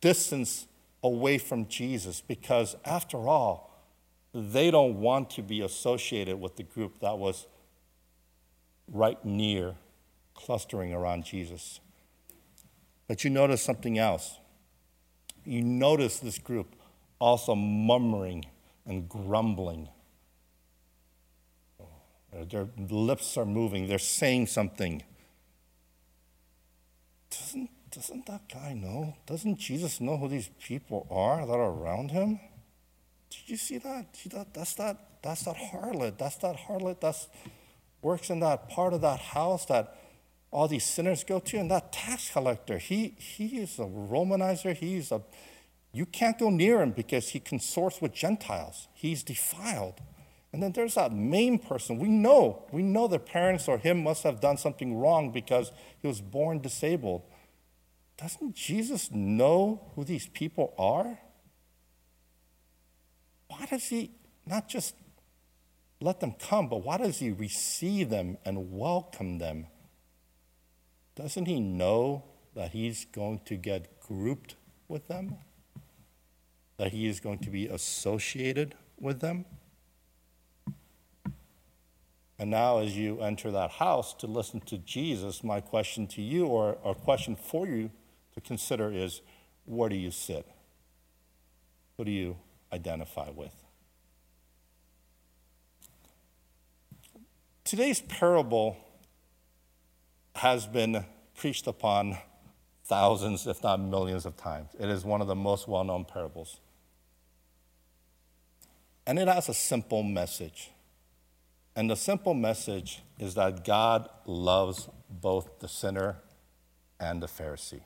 distance 0.01 0.67
away 1.03 1.39
from 1.39 1.67
Jesus 1.69 2.21
because, 2.21 2.77
after 2.85 3.29
all, 3.29 3.71
they 4.33 4.71
don't 4.71 5.01
want 5.01 5.31
to 5.31 5.43
be 5.43 5.61
associated 5.61 6.41
with 6.41 6.57
the 6.57 6.63
group 6.63 7.01
that 7.01 7.19
was 7.19 7.47
right 8.93 9.23
near, 9.25 9.75
clustering 10.35 10.93
around 10.93 11.25
Jesus. 11.25 11.81
But 13.09 13.25
you 13.25 13.31
notice 13.31 13.63
something 13.63 13.99
else. 13.99 14.39
You 15.45 15.63
notice 15.63 16.19
this 16.19 16.39
group 16.39 16.75
also 17.19 17.55
murmuring 17.55 18.45
and 18.85 19.09
grumbling. 19.09 19.89
Their 22.51 22.69
lips 22.77 23.37
are 23.37 23.47
moving, 23.47 23.87
they're 23.87 23.99
saying 23.99 24.49
something. 24.49 25.03
Doesn't, 27.97 28.27
that 28.27 28.43
guy 28.53 28.75
know? 28.75 29.17
Doesn't 29.25 29.59
Jesus 29.59 30.03
know 30.03 30.19
who 30.19 30.29
these 30.29 30.51
people 30.63 31.07
are 31.11 31.47
that 31.47 31.53
are 31.55 31.71
around 31.71 32.11
him? 32.11 32.39
Did 33.31 33.49
you 33.49 33.57
see 33.57 33.79
that? 33.79 34.15
See 34.15 34.29
that? 34.29 34.53
That's 34.53 34.75
that. 34.75 35.23
That's 35.23 35.45
that 35.45 35.57
harlot. 35.57 36.19
That's 36.19 36.37
that 36.37 36.57
harlot. 36.57 37.01
That's 37.01 37.27
works 38.03 38.29
in 38.29 38.41
that 38.41 38.69
part 38.69 38.93
of 38.93 39.01
that 39.01 39.19
house 39.19 39.65
that 39.67 39.97
all 40.51 40.69
these 40.69 40.85
sinners 40.85 41.25
go 41.25 41.39
to, 41.41 41.57
and 41.57 41.71
that 41.71 41.91
tax 41.91 42.31
collector. 42.31 42.77
He 42.77 43.15
he 43.19 43.61
is 43.61 43.79
a 43.79 43.85
Romanizer. 43.85 44.77
He's 44.77 45.11
a. 45.11 45.23
You 45.91 46.05
can't 46.05 46.39
go 46.39 46.51
near 46.51 46.83
him 46.83 46.91
because 46.91 47.31
he 47.31 47.41
consorts 47.41 48.03
with 48.03 48.13
Gentiles. 48.13 48.89
He's 48.93 49.23
defiled. 49.23 50.03
And 50.53 50.63
then 50.63 50.73
there's 50.73 50.95
that 50.97 51.15
main 51.15 51.59
person. 51.59 51.99
We 51.99 52.09
know, 52.09 52.65
we 52.71 52.83
know 52.83 53.09
their 53.09 53.19
parents 53.19 53.69
or 53.69 53.79
him 53.79 54.03
must 54.03 54.23
have 54.23 54.41
done 54.41 54.59
something 54.59 54.99
wrong 54.99 55.33
because 55.33 55.73
he 56.01 56.09
was 56.09 56.21
born 56.21 56.61
disabled. 56.61 57.23
Doesn't 58.17 58.55
Jesus 58.55 59.11
know 59.11 59.93
who 59.95 60.05
these 60.05 60.27
people 60.29 60.75
are? 60.79 61.19
Why 63.49 63.67
does 63.67 63.85
he 63.85 64.11
not 64.47 64.69
just 64.69 64.95
let 66.01 66.21
them 66.21 66.35
come, 66.39 66.69
but 66.69 66.79
why 66.79 66.99
does 66.99 67.19
he 67.19 67.31
receive 67.31 68.11
them 68.11 68.39
and 68.45 68.73
welcome 68.73 69.39
them? 69.39 69.67
Doesn't 71.15 71.47
he 71.47 71.61
know 71.61 72.25
that 72.55 72.73
he's 72.73 73.05
going 73.07 73.41
to 73.47 73.57
get 73.57 74.01
grouped 74.01 74.57
with 74.89 75.09
them? 75.09 75.37
That 76.79 76.93
he 76.93 77.07
is 77.07 77.21
going 77.21 77.39
to 77.41 77.51
be 77.51 77.67
associated 77.67 78.75
with 78.99 79.21
them? 79.21 79.45
And 82.39 82.51
now, 82.51 82.79
as 82.79 82.97
you 82.97 83.21
enter 83.21 83.51
that 83.51 83.73
house 83.73 84.13
to 84.15 84.27
listen 84.27 84.61
to 84.63 84.77
Jesus, 84.79 85.43
my 85.43 85.61
question 85.61 86.07
to 86.09 86.23
you, 86.23 86.47
or 86.47 86.77
a 86.85 86.95
question 86.95 87.35
for 87.35 87.67
you 87.67 87.91
to 88.37 88.41
consider, 88.43 88.93
is 88.93 89.23
where 89.65 89.89
do 89.89 89.97
you 89.97 90.11
sit? 90.11 90.47
Who 91.97 92.05
do 92.05 92.11
you 92.11 92.37
identify 92.73 93.31
with? 93.31 93.55
Today's 97.65 98.01
parable 98.03 98.77
has 100.37 100.67
been 100.67 101.05
preached 101.35 101.67
upon 101.67 102.19
thousands, 102.85 103.47
if 103.47 103.63
not 103.63 103.81
millions, 103.81 104.27
of 104.27 104.37
times. 104.37 104.69
It 104.79 104.89
is 104.89 105.05
one 105.05 105.21
of 105.21 105.27
the 105.27 105.35
most 105.35 105.67
well 105.67 105.83
known 105.83 106.05
parables. 106.05 106.61
And 109.07 109.19
it 109.19 109.29
has 109.29 109.49
a 109.49 109.55
simple 109.55 110.03
message. 110.03 110.71
And 111.75 111.91
the 111.91 111.97
simple 111.97 112.35
message 112.35 113.03
is 113.19 113.35
that 113.35 113.65
God 113.65 114.09
loves 114.27 114.89
both 115.09 115.59
the 115.59 115.69
sinner 115.69 116.17
and 117.01 117.23
the 117.23 117.27
Pharisee. 117.27 117.81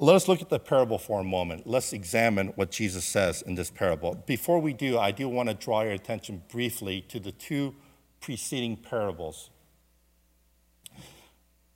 Let 0.00 0.16
us 0.16 0.26
look 0.26 0.42
at 0.42 0.48
the 0.48 0.58
parable 0.58 0.98
for 0.98 1.20
a 1.20 1.24
moment. 1.24 1.66
Let's 1.66 1.92
examine 1.92 2.48
what 2.48 2.72
Jesus 2.72 3.04
says 3.04 3.42
in 3.42 3.54
this 3.54 3.70
parable. 3.70 4.22
Before 4.26 4.58
we 4.58 4.72
do, 4.72 4.98
I 4.98 5.12
do 5.12 5.28
want 5.28 5.48
to 5.48 5.54
draw 5.54 5.82
your 5.82 5.92
attention 5.92 6.42
briefly 6.50 7.00
to 7.02 7.20
the 7.20 7.30
two 7.30 7.76
preceding 8.20 8.76
parables. 8.76 9.50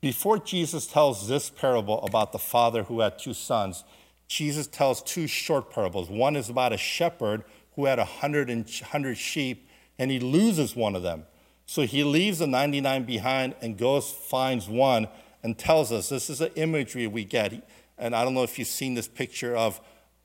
Before 0.01 0.37
Jesus 0.37 0.85
tells 0.85 1.27
this 1.27 1.49
parable 1.49 2.01
about 2.03 2.31
the 2.31 2.39
father 2.39 2.83
who 2.83 2.99
had 2.99 3.19
two 3.19 3.33
sons, 3.33 3.83
Jesus 4.27 4.67
tells 4.67 5.01
two 5.01 5.27
short 5.27 5.71
parables. 5.71 6.09
One 6.09 6.35
is 6.35 6.49
about 6.49 6.73
a 6.73 6.77
shepherd 6.77 7.43
who 7.75 7.85
had 7.85 7.99
a 7.99 8.05
hundred, 8.05 8.49
and, 8.49 8.69
hundred 8.69 9.17
sheep 9.17 9.67
and 9.97 10.11
he 10.11 10.19
loses 10.19 10.75
one 10.75 10.95
of 10.95 11.03
them. 11.03 11.25
So 11.65 11.83
he 11.83 12.03
leaves 12.03 12.39
the 12.39 12.47
99 12.47 13.03
behind 13.03 13.55
and 13.61 13.77
goes, 13.77 14.09
finds 14.09 14.67
one, 14.67 15.07
and 15.43 15.57
tells 15.57 15.91
us 15.91 16.09
this 16.09 16.29
is 16.29 16.39
the 16.39 16.55
imagery 16.55 17.05
we 17.05 17.25
get. 17.25 17.67
And 17.99 18.15
I 18.15 18.23
don't 18.23 18.33
know 18.33 18.43
if 18.43 18.57
you've 18.57 18.67
seen 18.67 18.93
this 18.95 19.07
picture 19.07 19.55
of 19.55 19.79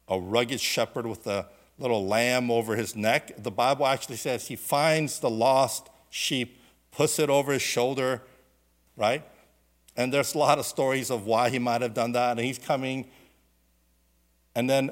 a 0.08 0.18
rugged 0.18 0.60
shepherd 0.60 1.06
with 1.06 1.26
a 1.26 1.48
little 1.78 2.06
lamb 2.06 2.50
over 2.50 2.76
his 2.76 2.94
neck. 2.94 3.42
The 3.42 3.50
Bible 3.50 3.87
actually 3.87 4.16
says 4.16 4.46
he 4.46 4.56
finds 4.56 5.18
the 5.18 5.30
lost 5.30 5.90
sheep, 6.08 6.60
puts 6.92 7.18
it 7.18 7.28
over 7.28 7.52
his 7.52 7.62
shoulder, 7.62 8.22
right? 8.96 9.24
And 9.96 10.12
there's 10.12 10.34
a 10.34 10.38
lot 10.38 10.58
of 10.58 10.66
stories 10.66 11.10
of 11.10 11.26
why 11.26 11.50
he 11.50 11.58
might 11.58 11.82
have 11.82 11.94
done 11.94 12.12
that. 12.12 12.32
And 12.32 12.40
he's 12.40 12.58
coming. 12.58 13.08
And 14.54 14.70
then 14.70 14.90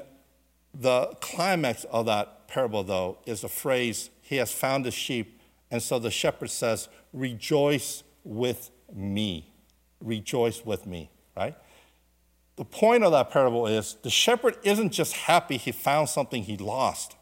the 0.73 1.15
climax 1.21 1.85
of 1.85 2.05
that 2.07 2.47
parable, 2.47 2.83
though, 2.83 3.17
is 3.25 3.41
the 3.41 3.49
phrase 3.49 4.09
he 4.21 4.37
has 4.37 4.51
found 4.51 4.85
his 4.85 4.93
sheep. 4.93 5.39
And 5.71 5.81
so 5.81 5.99
the 5.99 6.11
shepherd 6.11 6.49
says, 6.49 6.89
Rejoice 7.13 8.03
with 8.23 8.71
me. 8.93 9.53
Rejoice 10.01 10.65
with 10.65 10.85
me, 10.85 11.09
right? 11.35 11.55
The 12.55 12.65
point 12.65 13.03
of 13.03 13.11
that 13.11 13.31
parable 13.31 13.65
is 13.67 13.97
the 14.03 14.09
shepherd 14.09 14.57
isn't 14.63 14.91
just 14.91 15.13
happy 15.13 15.57
he 15.57 15.71
found 15.71 16.09
something 16.09 16.43
he 16.43 16.57
lost. 16.57 17.15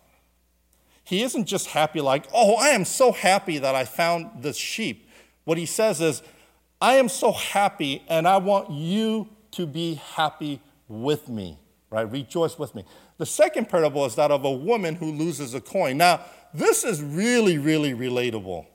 He 1.04 1.24
isn't 1.24 1.46
just 1.46 1.67
happy, 1.67 2.02
like, 2.02 2.26
oh, 2.34 2.56
I 2.56 2.70
am 2.70 2.86
so 2.86 3.12
happy 3.12 3.58
that 3.58 3.76
I 3.76 3.86
found 3.86 4.44
this 4.44 4.58
sheep. 4.58 5.10
What 5.46 5.58
he 5.58 5.65
says 5.65 6.00
is, 6.00 6.22
I 6.80 6.96
am 6.96 7.10
so 7.10 7.32
happy 7.32 8.04
and 8.08 8.28
I 8.28 8.38
want 8.38 8.72
you 8.72 9.30
to 9.52 9.65
be 9.65 9.96
happy 9.96 10.62
with 10.88 11.30
me, 11.30 11.58
right? 11.89 12.10
Rejoice 12.10 12.58
with 12.58 12.74
me. 12.76 12.86
The 13.17 13.26
second 13.26 13.70
parable 13.70 14.06
is 14.06 14.15
that 14.15 14.32
of 14.32 14.46
a 14.46 14.52
woman 14.52 14.96
who 14.96 15.12
loses 15.12 15.54
a 15.54 15.62
coin. 15.62 15.98
Now, 15.98 16.22
this 16.54 16.84
is 16.84 17.02
really, 17.02 17.58
really 17.58 17.94
relatable. 17.94 18.65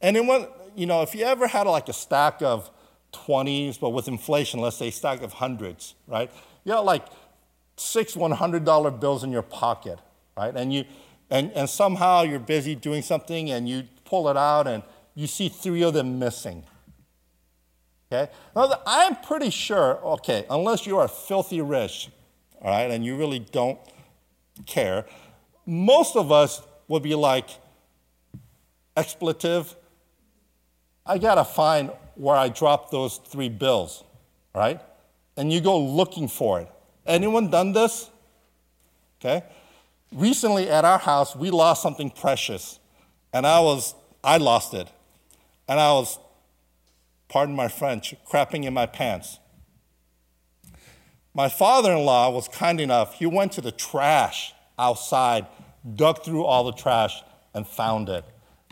And 0.00 0.16
in 0.16 0.26
one, 0.26 0.46
you 0.74 0.86
know, 0.86 1.02
if 1.02 1.14
you 1.14 1.24
ever 1.24 1.46
had 1.46 1.66
like 1.66 1.88
a 1.88 1.92
stack 1.92 2.42
of 2.42 2.70
20s, 3.26 3.78
but 3.80 3.90
with 3.90 4.08
inflation, 4.08 4.60
let's 4.60 4.76
say 4.76 4.90
stack 4.90 5.22
of 5.22 5.34
hundreds, 5.34 5.94
right? 6.06 6.30
You 6.64 6.72
got 6.72 6.84
like 6.84 7.06
six 7.76 8.14
$100 8.14 9.00
bills 9.00 9.24
in 9.24 9.32
your 9.32 9.42
pocket, 9.42 9.98
right? 10.36 10.54
And, 10.54 10.72
you, 10.72 10.84
and, 11.30 11.52
and 11.52 11.68
somehow 11.68 12.22
you're 12.22 12.38
busy 12.38 12.74
doing 12.74 13.02
something 13.02 13.50
and 13.50 13.68
you 13.68 13.84
pull 14.04 14.28
it 14.28 14.36
out 14.36 14.66
and 14.66 14.82
you 15.14 15.26
see 15.26 15.48
three 15.48 15.82
of 15.82 15.94
them 15.94 16.18
missing. 16.18 16.64
Okay? 18.12 18.30
Now, 18.54 18.72
I'm 18.86 19.16
pretty 19.16 19.50
sure, 19.50 19.98
okay, 20.04 20.46
unless 20.48 20.86
you 20.86 20.98
are 20.98 21.08
filthy 21.08 21.60
rich, 21.60 22.08
all 22.60 22.70
right, 22.70 22.90
and 22.90 23.04
you 23.04 23.16
really 23.16 23.40
don't 23.40 23.78
care, 24.64 25.04
most 25.66 26.16
of 26.16 26.30
us 26.30 26.62
would 26.88 27.02
be 27.02 27.14
like, 27.14 27.48
expletive, 28.96 29.74
I 31.04 31.18
gotta 31.18 31.44
find 31.44 31.90
where 32.16 32.36
I 32.36 32.48
dropped 32.48 32.90
those 32.90 33.18
three 33.18 33.48
bills, 33.48 34.04
right? 34.54 34.80
And 35.36 35.52
you 35.52 35.60
go 35.60 35.78
looking 35.78 36.28
for 36.28 36.60
it. 36.60 36.68
Anyone 37.06 37.50
done 37.50 37.72
this? 37.72 38.10
Okay. 39.20 39.44
Recently 40.12 40.68
at 40.68 40.84
our 40.84 40.98
house, 40.98 41.36
we 41.36 41.50
lost 41.50 41.82
something 41.82 42.10
precious, 42.10 42.78
and 43.32 43.46
I 43.46 43.60
was, 43.60 43.94
I 44.22 44.38
lost 44.38 44.74
it. 44.74 44.88
And 45.68 45.80
I 45.80 45.92
was, 45.92 46.18
pardon 47.28 47.56
my 47.56 47.68
French, 47.68 48.14
crapping 48.28 48.64
in 48.64 48.74
my 48.74 48.86
pants. 48.86 49.38
My 51.34 51.48
father 51.48 51.92
in 51.92 52.04
law 52.04 52.30
was 52.30 52.48
kind 52.48 52.80
enough, 52.80 53.14
he 53.14 53.26
went 53.26 53.52
to 53.52 53.60
the 53.60 53.72
trash 53.72 54.54
outside, 54.78 55.46
dug 55.94 56.24
through 56.24 56.44
all 56.44 56.64
the 56.64 56.72
trash, 56.72 57.22
and 57.52 57.66
found 57.66 58.08
it. 58.08 58.24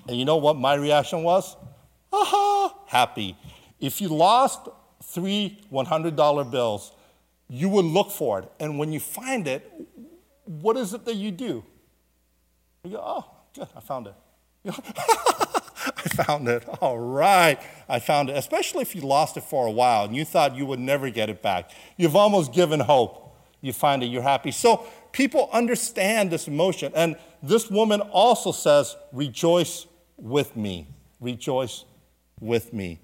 And 0.08 0.18
you 0.18 0.24
know 0.24 0.36
what 0.36 0.56
my 0.56 0.74
reaction 0.74 1.22
was? 1.22 1.56
Aha, 2.14 2.74
happy. 2.86 3.36
If 3.80 4.00
you 4.00 4.08
lost 4.08 4.68
three 5.02 5.58
$100 5.72 6.50
bills, 6.50 6.92
you 7.48 7.68
would 7.68 7.84
look 7.84 8.10
for 8.10 8.40
it. 8.40 8.52
And 8.60 8.78
when 8.78 8.92
you 8.92 9.00
find 9.00 9.46
it, 9.46 9.70
what 10.44 10.76
is 10.76 10.94
it 10.94 11.04
that 11.04 11.16
you 11.16 11.30
do? 11.30 11.64
You 12.84 12.92
go, 12.92 13.02
oh, 13.02 13.24
good, 13.54 13.68
I 13.76 13.80
found 13.80 14.06
it. 14.06 14.14
I 15.86 16.24
found 16.24 16.48
it. 16.48 16.66
All 16.80 16.98
right, 16.98 17.60
I 17.88 17.98
found 17.98 18.30
it. 18.30 18.36
Especially 18.36 18.82
if 18.82 18.94
you 18.94 19.02
lost 19.02 19.36
it 19.36 19.42
for 19.42 19.66
a 19.66 19.70
while 19.70 20.04
and 20.04 20.14
you 20.14 20.24
thought 20.24 20.54
you 20.54 20.66
would 20.66 20.78
never 20.80 21.10
get 21.10 21.28
it 21.28 21.42
back. 21.42 21.70
You've 21.96 22.16
almost 22.16 22.52
given 22.52 22.80
hope. 22.80 23.36
You 23.60 23.72
find 23.72 24.02
it, 24.02 24.06
you're 24.06 24.22
happy. 24.22 24.50
So 24.50 24.86
people 25.12 25.48
understand 25.52 26.30
this 26.30 26.46
emotion. 26.48 26.92
And 26.94 27.16
this 27.42 27.70
woman 27.70 28.00
also 28.00 28.52
says, 28.52 28.94
Rejoice 29.12 29.86
with 30.16 30.54
me. 30.56 30.86
Rejoice 31.20 31.84
with 32.40 32.72
me. 32.72 33.00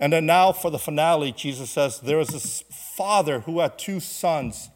And 0.00 0.12
then 0.12 0.26
now 0.26 0.52
for 0.52 0.70
the 0.70 0.78
finale, 0.78 1.32
Jesus 1.32 1.70
says, 1.70 2.00
There 2.00 2.18
was 2.18 2.64
father 2.96 3.40
who 3.40 3.60
had 3.60 3.78
two 3.78 4.00
sons. 4.00 4.70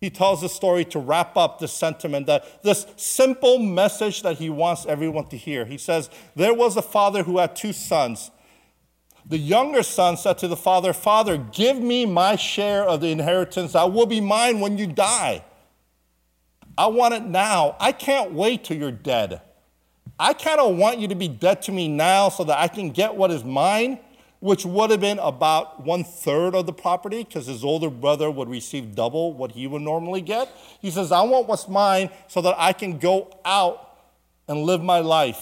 He 0.00 0.08
tells 0.08 0.40
the 0.40 0.48
story 0.48 0.86
to 0.86 0.98
wrap 0.98 1.36
up 1.36 1.58
the 1.58 1.68
sentiment 1.68 2.26
that 2.26 2.62
this 2.62 2.86
simple 2.96 3.58
message 3.58 4.22
that 4.22 4.38
he 4.38 4.48
wants 4.48 4.86
everyone 4.86 5.26
to 5.28 5.36
hear. 5.36 5.66
He 5.66 5.76
says, 5.76 6.08
There 6.34 6.54
was 6.54 6.76
a 6.76 6.82
father 6.82 7.22
who 7.22 7.38
had 7.38 7.54
two 7.54 7.74
sons. 7.74 8.30
The 9.26 9.38
younger 9.38 9.82
son 9.82 10.16
said 10.16 10.38
to 10.38 10.48
the 10.48 10.56
father, 10.56 10.92
Father, 10.92 11.36
give 11.36 11.78
me 11.78 12.06
my 12.06 12.36
share 12.36 12.82
of 12.84 13.02
the 13.02 13.08
inheritance 13.08 13.72
that 13.74 13.92
will 13.92 14.06
be 14.06 14.20
mine 14.20 14.60
when 14.60 14.78
you 14.78 14.86
die. 14.86 15.44
I 16.78 16.86
want 16.86 17.12
it 17.14 17.24
now. 17.24 17.76
I 17.78 17.92
can't 17.92 18.32
wait 18.32 18.64
till 18.64 18.78
you're 18.78 18.90
dead. 18.90 19.42
I 20.18 20.32
kind 20.34 20.60
of 20.60 20.76
want 20.76 20.98
you 20.98 21.08
to 21.08 21.14
be 21.14 21.28
dead 21.28 21.62
to 21.62 21.72
me 21.72 21.88
now 21.88 22.28
so 22.28 22.44
that 22.44 22.58
I 22.58 22.68
can 22.68 22.90
get 22.90 23.14
what 23.14 23.30
is 23.30 23.44
mine, 23.44 23.98
which 24.40 24.64
would 24.64 24.90
have 24.90 25.00
been 25.00 25.18
about 25.18 25.84
one 25.84 26.04
third 26.04 26.54
of 26.54 26.66
the 26.66 26.72
property 26.72 27.24
because 27.24 27.46
his 27.46 27.64
older 27.64 27.90
brother 27.90 28.30
would 28.30 28.48
receive 28.48 28.94
double 28.94 29.32
what 29.32 29.52
he 29.52 29.66
would 29.66 29.82
normally 29.82 30.20
get. 30.20 30.48
He 30.80 30.90
says, 30.90 31.12
I 31.12 31.22
want 31.22 31.46
what's 31.46 31.68
mine 31.68 32.10
so 32.28 32.40
that 32.42 32.54
I 32.58 32.72
can 32.72 32.98
go 32.98 33.30
out 33.44 33.98
and 34.48 34.62
live 34.62 34.82
my 34.82 35.00
life. 35.00 35.40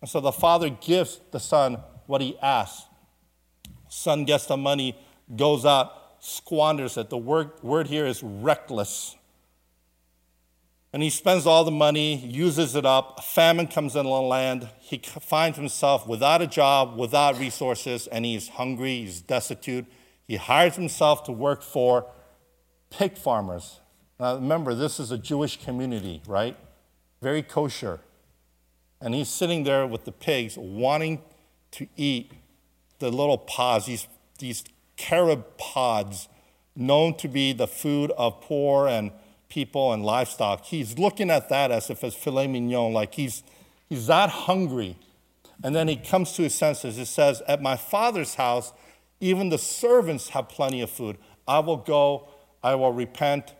And 0.00 0.08
so 0.08 0.20
the 0.20 0.32
father 0.32 0.70
gives 0.70 1.20
the 1.30 1.40
son 1.40 1.78
what 2.06 2.20
he 2.20 2.38
asks. 2.38 2.84
Son 3.88 4.24
gets 4.24 4.46
the 4.46 4.56
money, 4.56 4.98
goes 5.34 5.64
out, 5.64 5.92
squanders 6.20 6.96
it. 6.96 7.10
The 7.10 7.18
word, 7.18 7.50
word 7.62 7.86
here 7.86 8.06
is 8.06 8.22
reckless. 8.22 9.16
And 10.92 11.02
he 11.02 11.10
spends 11.10 11.46
all 11.46 11.64
the 11.64 11.70
money, 11.70 12.16
uses 12.16 12.74
it 12.74 12.86
up. 12.86 13.22
Famine 13.22 13.66
comes 13.66 13.94
in 13.94 14.04
the 14.04 14.10
land. 14.10 14.68
He 14.80 14.98
finds 14.98 15.58
himself 15.58 16.06
without 16.06 16.40
a 16.40 16.46
job, 16.46 16.98
without 16.98 17.38
resources, 17.38 18.06
and 18.06 18.24
he's 18.24 18.48
hungry, 18.48 19.00
he's 19.00 19.20
destitute. 19.20 19.84
He 20.26 20.36
hires 20.36 20.76
himself 20.76 21.24
to 21.24 21.32
work 21.32 21.62
for 21.62 22.06
pig 22.90 23.18
farmers. 23.18 23.80
Now, 24.18 24.36
remember, 24.36 24.74
this 24.74 24.98
is 24.98 25.10
a 25.10 25.18
Jewish 25.18 25.62
community, 25.62 26.22
right? 26.26 26.56
Very 27.20 27.42
kosher. 27.42 28.00
And 29.00 29.14
he's 29.14 29.28
sitting 29.28 29.64
there 29.64 29.86
with 29.86 30.04
the 30.04 30.12
pigs, 30.12 30.56
wanting 30.56 31.22
to 31.72 31.86
eat 31.96 32.32
the 32.98 33.10
little 33.10 33.38
pods, 33.38 33.86
these, 33.86 34.08
these 34.38 34.64
carob 34.96 35.56
pods, 35.58 36.28
known 36.74 37.14
to 37.16 37.28
be 37.28 37.52
the 37.52 37.66
food 37.66 38.10
of 38.12 38.40
poor 38.40 38.88
and 38.88 39.12
people 39.48 39.92
and 39.92 40.04
livestock. 40.04 40.64
He's 40.64 40.98
looking 40.98 41.30
at 41.30 41.48
that 41.48 41.70
as 41.70 41.90
if 41.90 42.04
it's 42.04 42.16
filet 42.16 42.46
mignon, 42.46 42.92
like 42.92 43.14
he's, 43.14 43.42
he's 43.88 44.06
that 44.06 44.30
hungry. 44.30 44.96
And 45.62 45.74
then 45.74 45.88
he 45.88 45.96
comes 45.96 46.32
to 46.34 46.42
his 46.42 46.54
senses. 46.54 46.96
He 46.96 47.04
says, 47.04 47.42
At 47.48 47.60
my 47.60 47.76
father's 47.76 48.36
house, 48.36 48.72
even 49.20 49.48
the 49.48 49.58
servants 49.58 50.30
have 50.30 50.48
plenty 50.48 50.80
of 50.80 50.90
food. 50.90 51.18
I 51.46 51.58
will 51.60 51.78
go, 51.78 52.28
I 52.62 52.74
will 52.74 52.92
repent, 52.92 53.54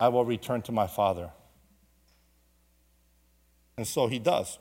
I 0.00 0.08
will 0.08 0.24
return 0.24 0.62
to 0.62 0.72
my 0.72 0.86
father. 0.86 1.30
And 3.76 3.86
so 3.86 4.06
he 4.06 4.18
does. 4.18 4.58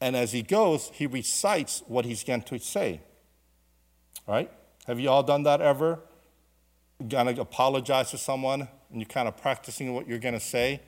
And 0.00 0.14
as 0.14 0.32
he 0.32 0.42
goes, 0.42 0.90
he 0.92 1.06
recites 1.06 1.82
what 1.86 2.04
he's 2.04 2.24
going 2.24 2.42
to 2.42 2.58
say. 2.58 3.00
Right? 4.26 4.50
Have 4.86 5.00
you 5.00 5.08
all 5.08 5.22
done 5.22 5.44
that 5.44 5.60
ever? 5.60 6.00
Gonna 7.08 7.32
apologize 7.32 8.10
to 8.12 8.18
someone 8.18 8.68
and 8.94 9.02
you're 9.02 9.08
kind 9.08 9.26
of 9.26 9.36
practicing 9.36 9.92
what 9.92 10.06
you're 10.06 10.20
going 10.20 10.34
to 10.34 10.40
say? 10.40 10.80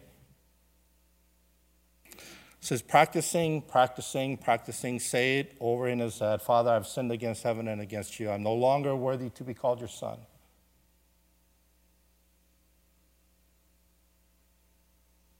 It 2.07 2.15
says, 2.61 2.81
practicing, 2.81 3.63
practicing, 3.63 4.37
practicing, 4.37 5.01
say 5.01 5.41
it 5.41 5.57
over 5.61 5.89
in 5.89 5.99
his 5.99 6.21
head 6.21 6.41
Father, 6.41 6.71
I've 6.71 6.87
sinned 6.87 7.11
against 7.11 7.43
heaven 7.43 7.67
and 7.67 7.81
against 7.81 8.21
you. 8.21 8.31
I'm 8.31 8.45
no 8.45 8.55
longer 8.55 8.95
worthy 8.95 9.29
to 9.31 9.45
be 9.45 9.55
called 9.55 9.81
your 9.81 9.89
son. 9.89 10.19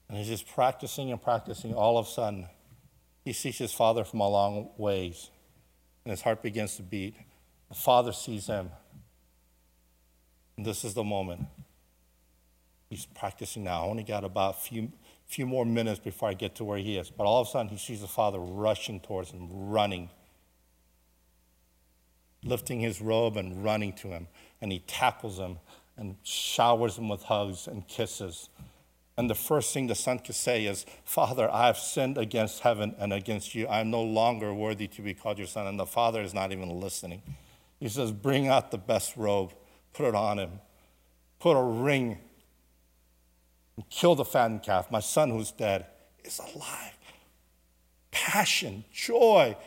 And 0.09 0.17
he's 0.17 0.27
just 0.27 0.47
practicing 0.47 1.11
and 1.11 1.21
practicing. 1.21 1.73
All 1.73 1.97
of 1.97 2.05
a 2.05 2.09
sudden, 2.09 2.47
he 3.23 3.31
sees 3.31 3.57
his 3.57 3.73
father 3.73 4.03
from 4.03 4.19
a 4.19 4.29
long 4.29 4.71
ways, 4.77 5.29
and 6.03 6.11
his 6.11 6.21
heart 6.21 6.41
begins 6.41 6.75
to 6.77 6.83
beat. 6.83 7.15
The 7.69 7.75
father 7.75 8.11
sees 8.11 8.47
him. 8.47 8.71
This 10.57 10.83
is 10.83 10.93
the 10.93 11.03
moment. 11.03 11.45
He's 12.89 13.05
practicing 13.05 13.63
now. 13.63 13.83
I 13.83 13.87
only 13.87 14.03
got 14.03 14.23
about 14.23 14.55
a 14.55 14.59
few, 14.59 14.91
few 15.25 15.45
more 15.45 15.65
minutes 15.65 15.99
before 15.99 16.29
I 16.29 16.33
get 16.33 16.55
to 16.55 16.63
where 16.63 16.77
he 16.77 16.97
is. 16.97 17.09
But 17.09 17.25
all 17.25 17.41
of 17.41 17.47
a 17.47 17.51
sudden, 17.51 17.69
he 17.69 17.77
sees 17.77 18.01
the 18.01 18.07
father 18.07 18.39
rushing 18.39 18.99
towards 18.99 19.31
him, 19.31 19.49
running, 19.51 20.09
lifting 22.43 22.79
his 22.79 23.01
robe 23.01 23.37
and 23.37 23.63
running 23.63 23.93
to 23.93 24.07
him. 24.07 24.27
And 24.61 24.71
he 24.71 24.79
tackles 24.79 25.37
him 25.37 25.57
and 25.97 26.15
showers 26.23 26.97
him 26.97 27.09
with 27.09 27.23
hugs 27.23 27.67
and 27.67 27.87
kisses. 27.87 28.49
And 29.17 29.29
the 29.29 29.35
first 29.35 29.73
thing 29.73 29.87
the 29.87 29.95
son 29.95 30.19
could 30.19 30.35
say 30.35 30.65
is, 30.65 30.85
Father, 31.03 31.49
I 31.51 31.67
have 31.67 31.77
sinned 31.77 32.17
against 32.17 32.61
heaven 32.61 32.95
and 32.99 33.11
against 33.11 33.55
you. 33.55 33.67
I 33.67 33.79
am 33.79 33.89
no 33.89 34.03
longer 34.03 34.53
worthy 34.53 34.87
to 34.89 35.01
be 35.01 35.15
called 35.15 35.39
your 35.39 35.47
son. 35.47 35.67
And 35.67 35.79
the 35.79 35.87
father 35.87 36.21
is 36.21 36.35
not 36.35 36.51
even 36.51 36.79
listening. 36.79 37.21
He 37.79 37.89
says, 37.89 38.11
Bring 38.11 38.47
out 38.47 38.69
the 38.69 38.77
best 38.77 39.17
robe, 39.17 39.53
put 39.97 40.05
it 40.05 40.15
on 40.15 40.37
him, 40.37 40.51
put 41.39 41.57
a 41.57 41.63
ring, 41.63 42.19
and 43.75 43.89
kill 43.89 44.13
the 44.13 44.23
fattened 44.23 44.61
calf. 44.61 44.91
My 44.91 44.99
son 44.99 45.31
who's 45.31 45.51
dead 45.51 45.87
is 46.23 46.39
alive. 46.39 46.95
Passion, 48.11 48.83
joy. 48.93 49.57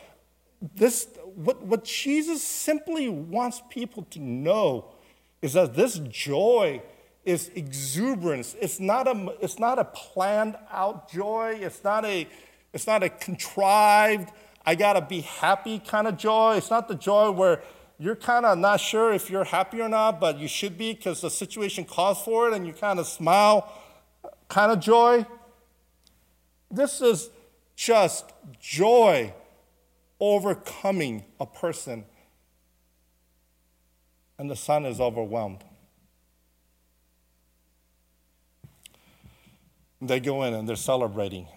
This, 0.75 1.09
what, 1.35 1.61
what 1.63 1.83
Jesus 1.83 2.41
simply 2.41 3.09
wants 3.09 3.61
people 3.69 4.03
to 4.11 4.19
know 4.19 4.93
is 5.41 5.53
that 5.53 5.75
this 5.75 5.99
joy 6.09 6.81
is 7.25 7.51
exuberance. 7.53 8.55
It's 8.61 8.79
not 8.79 9.07
a, 9.07 9.35
it's 9.41 9.59
not 9.59 9.79
a 9.79 9.85
planned 9.85 10.55
out 10.71 11.11
joy. 11.11 11.57
It's 11.59 11.83
not 11.83 12.05
a, 12.05 12.25
it's 12.73 12.87
not 12.87 13.03
a 13.03 13.09
contrived, 13.09 14.29
I 14.65 14.75
gotta 14.75 15.01
be 15.01 15.21
happy 15.21 15.79
kind 15.79 16.07
of 16.07 16.17
joy. 16.17 16.55
It's 16.57 16.69
not 16.69 16.87
the 16.87 16.95
joy 16.95 17.31
where 17.31 17.61
you're 18.01 18.15
kind 18.15 18.47
of 18.47 18.57
not 18.57 18.79
sure 18.79 19.13
if 19.13 19.29
you're 19.29 19.43
happy 19.43 19.79
or 19.79 19.87
not, 19.87 20.19
but 20.19 20.39
you 20.39 20.47
should 20.47 20.75
be 20.75 20.91
because 20.91 21.21
the 21.21 21.29
situation 21.29 21.85
calls 21.85 22.19
for 22.23 22.47
it 22.47 22.53
and 22.55 22.65
you 22.65 22.73
kind 22.73 22.97
of 22.97 23.05
smile 23.05 23.71
kind 24.49 24.71
of 24.71 24.79
joy. 24.79 25.23
This 26.71 26.99
is 26.99 27.29
just 27.75 28.33
joy 28.59 29.35
overcoming 30.19 31.25
a 31.39 31.45
person. 31.45 32.05
And 34.39 34.49
the 34.49 34.55
son 34.55 34.87
is 34.87 34.99
overwhelmed. 34.99 35.63
They 40.01 40.19
go 40.19 40.41
in 40.41 40.55
and 40.55 40.67
they're 40.67 40.75
celebrating. 40.75 41.47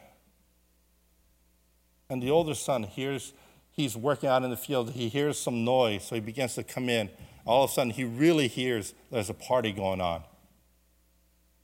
And 2.10 2.22
the 2.22 2.30
older 2.30 2.54
son 2.54 2.82
hears, 2.82 3.32
he's 3.74 3.96
working 3.96 4.28
out 4.28 4.42
in 4.42 4.50
the 4.50 4.56
field, 4.56 4.92
he 4.92 5.08
hears 5.08 5.38
some 5.38 5.64
noise, 5.64 6.04
so 6.04 6.14
he 6.14 6.20
begins 6.20 6.54
to 6.54 6.64
come 6.64 6.88
in. 6.88 7.10
All 7.44 7.64
of 7.64 7.70
a 7.70 7.72
sudden, 7.74 7.90
he 7.92 8.04
really 8.04 8.48
hears 8.48 8.94
there's 9.10 9.28
a 9.28 9.34
party 9.34 9.72
going 9.72 10.00
on. 10.00 10.22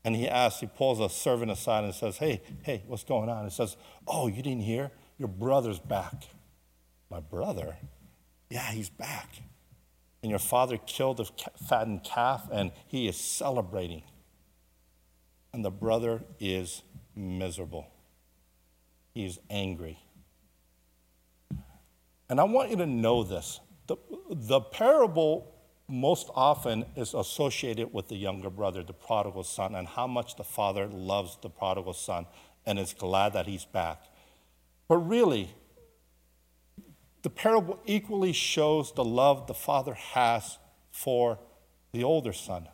And 0.05 0.15
he 0.17 0.29
asks, 0.29 0.61
he 0.61 0.67
pulls 0.67 1.01
a 1.01 1.09
servant 1.09 1.51
aside 1.51 1.85
and 1.85 1.95
says, 1.95 2.19
Hey, 2.19 2.43
hey, 2.63 2.83
what's 2.87 3.05
going 3.05 3.29
on? 3.29 3.45
He 3.45 3.51
says, 3.51 3.77
Oh, 4.07 4.27
you 4.27 4.43
didn't 4.43 4.63
hear? 4.63 4.91
Your 5.19 5.29
brother's 5.29 5.79
back. 5.79 6.29
My 7.11 7.21
brother? 7.21 7.77
Yeah, 8.51 8.71
he's 8.71 8.89
back. 8.89 9.43
And 10.23 10.31
your 10.31 10.39
father 10.39 10.79
killed 10.79 11.21
a 11.21 11.27
fattened 11.67 12.05
calf, 12.05 12.49
and 12.51 12.73
he 12.87 13.09
is 13.09 13.17
celebrating 13.17 14.03
and 15.53 15.65
the 15.65 15.71
brother 15.71 16.23
is 16.39 16.83
miserable. 17.15 17.89
He 19.13 19.25
is 19.25 19.39
angry. 19.49 19.99
And 22.31 22.41
I 22.41 22.45
want 22.45 22.71
you 22.71 22.77
to 22.77 22.87
know 22.87 23.25
this. 23.25 23.59
The, 23.89 23.97
the 24.31 24.61
parable 24.61 25.53
most 25.89 26.31
often 26.33 26.87
is 26.95 27.13
associated 27.13 27.93
with 27.93 28.07
the 28.07 28.15
younger 28.15 28.49
brother, 28.49 28.85
the 28.85 28.93
prodigal 28.93 29.43
son, 29.43 29.75
and 29.75 29.89
how 29.89 30.07
much 30.07 30.37
the 30.37 30.45
father 30.45 30.87
loves 30.87 31.37
the 31.43 31.51
prodigal 31.51 31.93
son 31.93 32.27
and 32.65 32.79
is 32.79 32.95
glad 32.95 33.33
that 33.33 33.47
he's 33.47 33.65
back. 33.65 34.05
But 34.87 34.99
really, 34.99 35.51
the 37.23 37.31
parable 37.31 37.81
equally 37.85 38.33
shows 38.33 38.93
the 38.93 39.05
love 39.05 39.49
the 39.49 39.55
father 39.55 39.95
has 39.95 40.57
for 40.93 41.41
the 41.93 42.05
older 42.05 42.33
son 42.33 42.69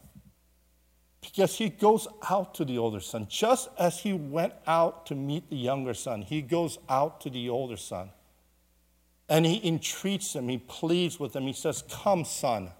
because 1.22 1.56
he 1.56 1.70
goes 1.70 2.06
out 2.28 2.54
to 2.56 2.64
the 2.66 2.76
older 2.76 3.00
son. 3.00 3.26
Just 3.28 3.70
as 3.78 4.00
he 4.00 4.12
went 4.12 4.52
out 4.66 5.06
to 5.06 5.14
meet 5.14 5.48
the 5.48 5.56
younger 5.56 5.94
son, 5.94 6.20
he 6.20 6.42
goes 6.42 6.78
out 6.90 7.22
to 7.22 7.30
the 7.30 7.48
older 7.48 7.78
son. 7.78 8.10
And 9.28 9.44
he 9.44 9.66
entreats 9.66 10.34
him, 10.34 10.48
he 10.48 10.58
pleads 10.58 11.18
with 11.18 11.34
him. 11.34 11.44
He 11.44 11.52
says, 11.52 11.82
Come, 11.90 12.24
son, 12.24 12.70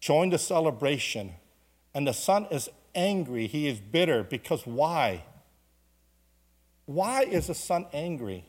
join 0.00 0.30
the 0.30 0.38
celebration. 0.38 1.32
And 1.94 2.06
the 2.06 2.12
son 2.12 2.46
is 2.50 2.68
angry, 2.94 3.46
he 3.46 3.68
is 3.68 3.78
bitter 3.78 4.22
because 4.22 4.66
why? 4.66 5.24
Why 6.84 7.22
is 7.22 7.46
the 7.46 7.54
son 7.54 7.86
angry? 7.92 8.44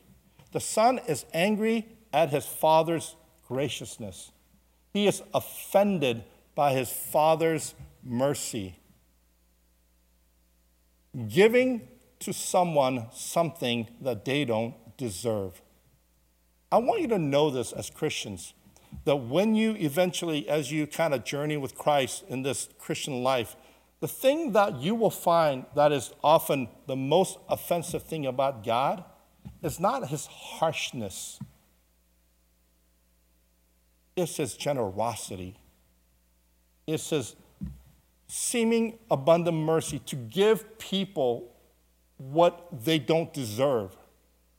The 0.52 0.60
son 0.60 1.00
is 1.08 1.24
angry 1.32 1.86
at 2.12 2.30
his 2.30 2.46
father's 2.46 3.16
graciousness. 3.48 4.30
He 4.92 5.06
is 5.06 5.22
offended 5.32 6.24
by 6.54 6.72
his 6.72 6.90
father's 6.90 7.74
mercy. 8.02 8.78
Giving 11.28 11.88
to 12.20 12.32
someone 12.32 13.06
something 13.12 13.88
that 14.00 14.24
they 14.24 14.44
don't 14.44 14.74
deserve. 14.96 15.60
I 16.74 16.78
want 16.78 17.02
you 17.02 17.06
to 17.08 17.20
know 17.20 17.50
this 17.50 17.70
as 17.70 17.88
Christians 17.88 18.52
that 19.04 19.14
when 19.14 19.54
you 19.54 19.76
eventually, 19.78 20.48
as 20.48 20.72
you 20.72 20.88
kind 20.88 21.14
of 21.14 21.24
journey 21.24 21.56
with 21.56 21.76
Christ 21.76 22.24
in 22.28 22.42
this 22.42 22.68
Christian 22.80 23.22
life, 23.22 23.54
the 24.00 24.08
thing 24.08 24.50
that 24.54 24.80
you 24.80 24.96
will 24.96 25.08
find 25.08 25.66
that 25.76 25.92
is 25.92 26.12
often 26.24 26.66
the 26.88 26.96
most 26.96 27.38
offensive 27.48 28.02
thing 28.02 28.26
about 28.26 28.64
God 28.64 29.04
is 29.62 29.78
not 29.78 30.08
his 30.08 30.26
harshness, 30.26 31.38
it's 34.16 34.38
his 34.38 34.54
generosity, 34.54 35.56
it's 36.88 37.10
his 37.10 37.36
seeming 38.26 38.98
abundant 39.12 39.58
mercy 39.58 40.00
to 40.00 40.16
give 40.16 40.76
people 40.80 41.54
what 42.16 42.66
they 42.84 42.98
don't 42.98 43.32
deserve. 43.32 43.96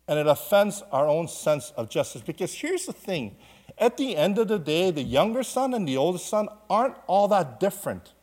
And 0.07 0.19
it 0.19 0.27
offends 0.27 0.83
our 0.91 1.07
own 1.07 1.27
sense 1.27 1.71
of 1.75 1.89
justice. 1.89 2.21
Because 2.21 2.53
here's 2.53 2.85
the 2.85 2.93
thing 2.93 3.35
at 3.77 3.97
the 3.97 4.15
end 4.15 4.37
of 4.37 4.47
the 4.47 4.59
day, 4.59 4.91
the 4.91 5.03
younger 5.03 5.43
son 5.43 5.73
and 5.73 5.87
the 5.87 5.97
older 5.97 6.17
son 6.17 6.47
aren't 6.69 6.95
all 7.07 7.27
that 7.29 7.59
different 7.59 8.13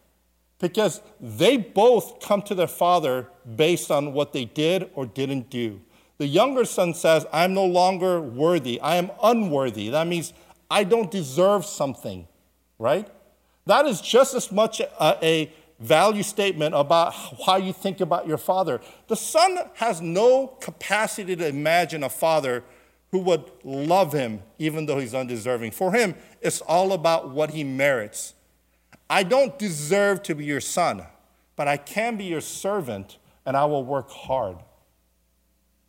because 0.59 1.03
they 1.21 1.57
both 1.57 2.21
come 2.21 2.41
to 2.43 2.55
their 2.55 2.69
father 2.69 3.29
based 3.57 3.91
on 3.91 4.13
what 4.13 4.33
they 4.33 4.45
did 4.45 4.89
or 4.95 5.05
didn't 5.05 5.51
do. 5.51 5.81
The 6.19 6.27
younger 6.27 6.65
son 6.65 6.95
says, 6.95 7.27
I'm 7.33 7.53
no 7.53 7.67
longer 7.67 8.21
worthy. 8.21 8.81
I 8.81 8.97
am 8.97 9.11
unworthy. 9.23 9.89
That 9.91 10.07
means 10.07 10.33
I 10.71 10.85
don't 10.85 11.11
deserve 11.11 11.67
something, 11.67 12.29
right? 12.79 13.09
That 13.67 13.87
is 13.87 14.01
just 14.01 14.35
as 14.35 14.53
much 14.53 14.81
a, 14.81 15.19
a 15.23 15.53
value 15.83 16.23
statement 16.23 16.75
about 16.75 17.13
how 17.45 17.57
you 17.57 17.73
think 17.73 18.01
about 18.01 18.27
your 18.27 18.39
father. 18.39 18.81
The 19.09 19.17
son 19.17 19.59
has 19.75 20.01
no 20.01 20.47
capacity 20.47 21.37
to 21.37 21.47
imagine 21.47 22.03
a 22.05 22.09
father 22.09 22.63
who 23.11 23.19
would 23.19 23.51
love 23.65 24.13
him 24.13 24.43
even 24.59 24.87
though 24.87 24.99
he's 24.99 25.15
undeserving. 25.15 25.73
For 25.73 25.93
him, 25.93 26.15
it's 26.41 26.61
all 26.63 26.93
about 26.93 27.31
what 27.31 27.51
he 27.51 27.65
merits. 27.65 28.35
I 29.11 29.25
don't 29.25 29.59
deserve 29.59 30.23
to 30.25 30.35
be 30.35 30.45
your 30.45 30.61
son, 30.61 31.03
but 31.57 31.69
I 31.69 31.77
can 31.77 32.17
be 32.17 32.25
your 32.25 32.41
servant 32.41 33.19
and 33.45 33.57
I 33.57 33.65
will 33.67 33.85
work 33.85 34.11
hard. 34.11 34.57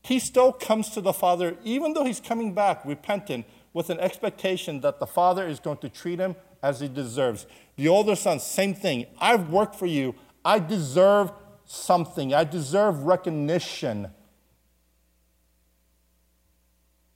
He 0.02 0.20
still 0.20 0.52
comes 0.52 0.90
to 0.90 1.02
the 1.02 1.14
Father, 1.14 1.56
even 1.64 1.94
though 1.94 2.04
he's 2.04 2.20
coming 2.20 2.54
back 2.54 2.84
repentant, 2.84 3.46
with 3.72 3.90
an 3.90 4.00
expectation 4.00 4.82
that 4.82 5.00
the 5.00 5.08
Father 5.08 5.48
is 5.48 5.60
going 5.60 5.78
to 5.78 5.90
treat 5.90 6.20
him 6.20 6.36
as 6.62 6.80
he 6.80 6.88
deserves. 6.88 7.48
The 7.76 7.88
older 7.88 8.16
son, 8.16 8.40
same 8.40 8.74
thing. 8.74 9.08
I've 9.20 9.50
worked 9.50 9.76
for 9.76 9.86
you. 9.86 10.16
I 10.46 10.60
deserve 10.60 11.32
something, 11.66 12.34
I 12.34 12.44
deserve 12.44 13.04
recognition. 13.04 14.10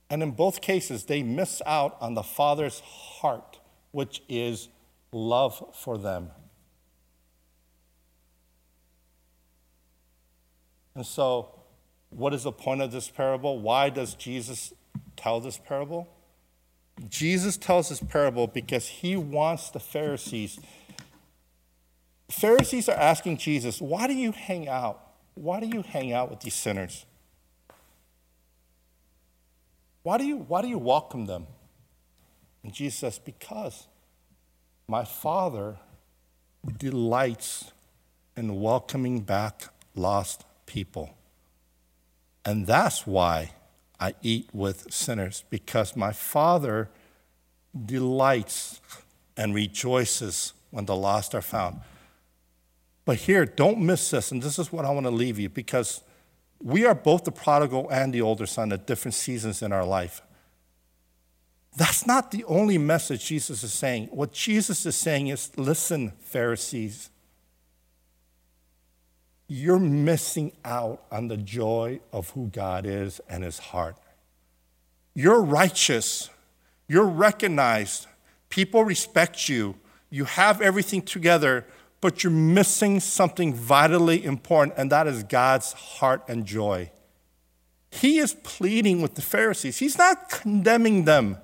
And 0.09 0.23
in 0.23 0.31
both 0.31 0.61
cases, 0.61 1.03
they 1.05 1.21
miss 1.21 1.61
out 1.65 1.97
on 1.99 2.13
the 2.13 2.23
Father's 2.23 2.79
heart, 2.79 3.59
which 3.91 4.21
is 4.29 4.69
love 5.11 5.75
for 5.75 5.97
them. 5.97 6.31
And 10.95 11.05
so, 11.05 11.59
what 12.09 12.33
is 12.33 12.43
the 12.43 12.51
point 12.51 12.81
of 12.81 12.91
this 12.91 13.09
parable? 13.09 13.59
Why 13.59 13.89
does 13.89 14.15
Jesus 14.15 14.73
tell 15.15 15.41
this 15.41 15.57
parable? 15.57 16.07
Jesus 17.09 17.57
tells 17.57 17.89
this 17.89 18.01
parable 18.01 18.47
because 18.47 18.87
he 18.87 19.15
wants 19.15 19.69
the 19.69 19.79
Pharisees. 19.79 20.59
Pharisees 22.29 22.89
are 22.89 22.97
asking 22.97 23.37
Jesus, 23.37 23.79
why 23.79 24.07
do 24.07 24.13
you 24.13 24.31
hang 24.31 24.67
out? 24.67 25.01
Why 25.35 25.59
do 25.59 25.67
you 25.67 25.83
hang 25.83 26.11
out 26.11 26.29
with 26.29 26.39
these 26.39 26.55
sinners? 26.55 27.05
Why 30.03 30.17
do 30.17 30.25
you, 30.25 30.37
why 30.37 30.61
do 30.61 30.67
you 30.67 30.77
welcome 30.77 31.25
them? 31.25 31.47
And 32.63 32.73
Jesus 32.73 32.99
says, 32.99 33.19
because 33.19 33.87
my 34.87 35.03
Father 35.03 35.77
delights 36.77 37.71
in 38.35 38.59
welcoming 38.61 39.21
back 39.21 39.63
lost 39.95 40.45
people. 40.65 41.15
And 42.45 42.65
that's 42.65 43.05
why 43.05 43.51
I 43.99 44.13
eat 44.21 44.49
with 44.53 44.91
sinners, 44.93 45.43
because 45.49 45.95
my 45.95 46.11
Father 46.11 46.89
delights 47.85 48.79
and 49.35 49.53
rejoices 49.53 50.53
when 50.71 50.85
the 50.85 50.95
lost 50.95 51.33
are 51.33 51.41
found. 51.41 51.79
But 53.05 53.17
here, 53.17 53.45
don't 53.45 53.79
miss 53.79 54.09
this, 54.09 54.31
and 54.31 54.41
this 54.41 54.59
is 54.59 54.71
what 54.71 54.85
I 54.85 54.91
want 54.91 55.05
to 55.05 55.11
leave 55.11 55.39
you, 55.39 55.49
because 55.49 56.01
we 56.61 56.85
are 56.85 56.95
both 56.95 57.23
the 57.23 57.31
prodigal 57.31 57.87
and 57.89 58.13
the 58.13 58.21
older 58.21 58.45
son 58.45 58.71
at 58.71 58.87
different 58.87 59.15
seasons 59.15 59.61
in 59.61 59.71
our 59.71 59.85
life. 59.85 60.21
That's 61.75 62.07
not 62.07 62.31
the 62.31 62.43
only 62.45 62.77
message 62.79 63.25
Jesus 63.25 63.63
is 63.63 63.71
saying. 63.71 64.07
What 64.11 64.31
Jesus 64.33 64.85
is 64.85 64.95
saying 64.95 65.27
is 65.27 65.51
listen, 65.57 66.13
Pharisees, 66.19 67.11
you're 69.47 69.79
missing 69.79 70.51
out 70.65 71.03
on 71.11 71.27
the 71.27 71.37
joy 71.37 71.99
of 72.11 72.31
who 72.31 72.47
God 72.47 72.85
is 72.85 73.21
and 73.29 73.43
his 73.43 73.59
heart. 73.59 73.95
You're 75.13 75.41
righteous, 75.41 76.29
you're 76.87 77.05
recognized, 77.05 78.07
people 78.49 78.83
respect 78.83 79.49
you, 79.49 79.75
you 80.09 80.25
have 80.25 80.61
everything 80.61 81.01
together, 81.01 81.65
but 82.01 82.23
you're 82.23 82.31
missing 82.31 82.99
something 82.99 83.53
vitally 83.53 84.23
important, 84.23 84.77
and 84.77 84.91
that 84.91 85.07
is 85.07 85.23
God's 85.23 85.73
heart 85.73 86.23
and 86.27 86.45
joy. 86.45 86.91
He 87.89 88.19
is 88.19 88.35
pleading 88.43 89.01
with 89.01 89.15
the 89.15 89.21
Pharisees, 89.21 89.77
he's 89.77 89.97
not 89.97 90.29
condemning 90.29 91.05
them. 91.05 91.37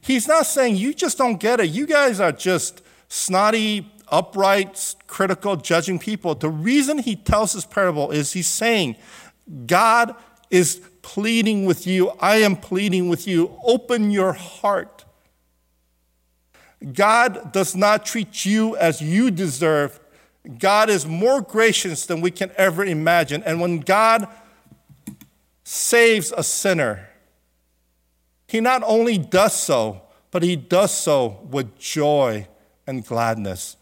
He's 0.00 0.28
not 0.28 0.46
saying, 0.46 0.76
you 0.76 0.92
just 0.92 1.16
don't 1.16 1.38
get 1.38 1.60
it. 1.60 1.70
You 1.70 1.86
guys 1.86 2.20
are 2.20 2.32
just 2.32 2.82
snotty, 3.08 3.90
upright, 4.08 4.94
critical, 5.06 5.56
judging 5.56 5.98
people. 5.98 6.34
The 6.34 6.48
reason 6.48 6.98
he 6.98 7.16
tells 7.16 7.52
this 7.52 7.66
parable 7.66 8.10
is 8.10 8.32
he's 8.32 8.46
saying, 8.46 8.96
God 9.66 10.14
is 10.50 10.80
pleading 11.02 11.66
with 11.66 11.86
you. 11.86 12.10
I 12.20 12.36
am 12.36 12.56
pleading 12.56 13.08
with 13.08 13.26
you. 13.26 13.58
Open 13.64 14.10
your 14.10 14.32
heart. 14.32 15.04
God 16.92 17.52
does 17.52 17.74
not 17.74 18.04
treat 18.04 18.44
you 18.44 18.76
as 18.76 19.00
you 19.00 19.30
deserve. 19.30 19.98
God 20.58 20.90
is 20.90 21.06
more 21.06 21.40
gracious 21.40 22.06
than 22.06 22.20
we 22.20 22.30
can 22.30 22.52
ever 22.56 22.84
imagine. 22.84 23.42
And 23.42 23.60
when 23.60 23.80
God 23.80 24.28
saves 25.64 26.32
a 26.36 26.42
sinner, 26.42 27.08
he 28.46 28.60
not 28.60 28.82
only 28.84 29.18
does 29.18 29.54
so, 29.54 30.02
but 30.30 30.42
he 30.42 30.54
does 30.54 30.96
so 30.96 31.40
with 31.50 31.78
joy 31.78 32.46
and 32.86 33.04
gladness. 33.04 33.76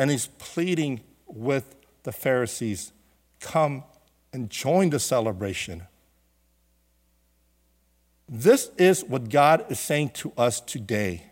And 0.00 0.10
he's 0.10 0.28
pleading 0.38 1.02
with 1.26 1.76
the 2.04 2.10
Pharisees 2.10 2.94
come 3.38 3.84
and 4.32 4.48
join 4.48 4.88
the 4.88 4.98
celebration. 4.98 5.82
This 8.26 8.70
is 8.78 9.04
what 9.04 9.28
God 9.28 9.66
is 9.68 9.78
saying 9.78 10.12
to 10.20 10.32
us 10.38 10.62
today. 10.62 11.24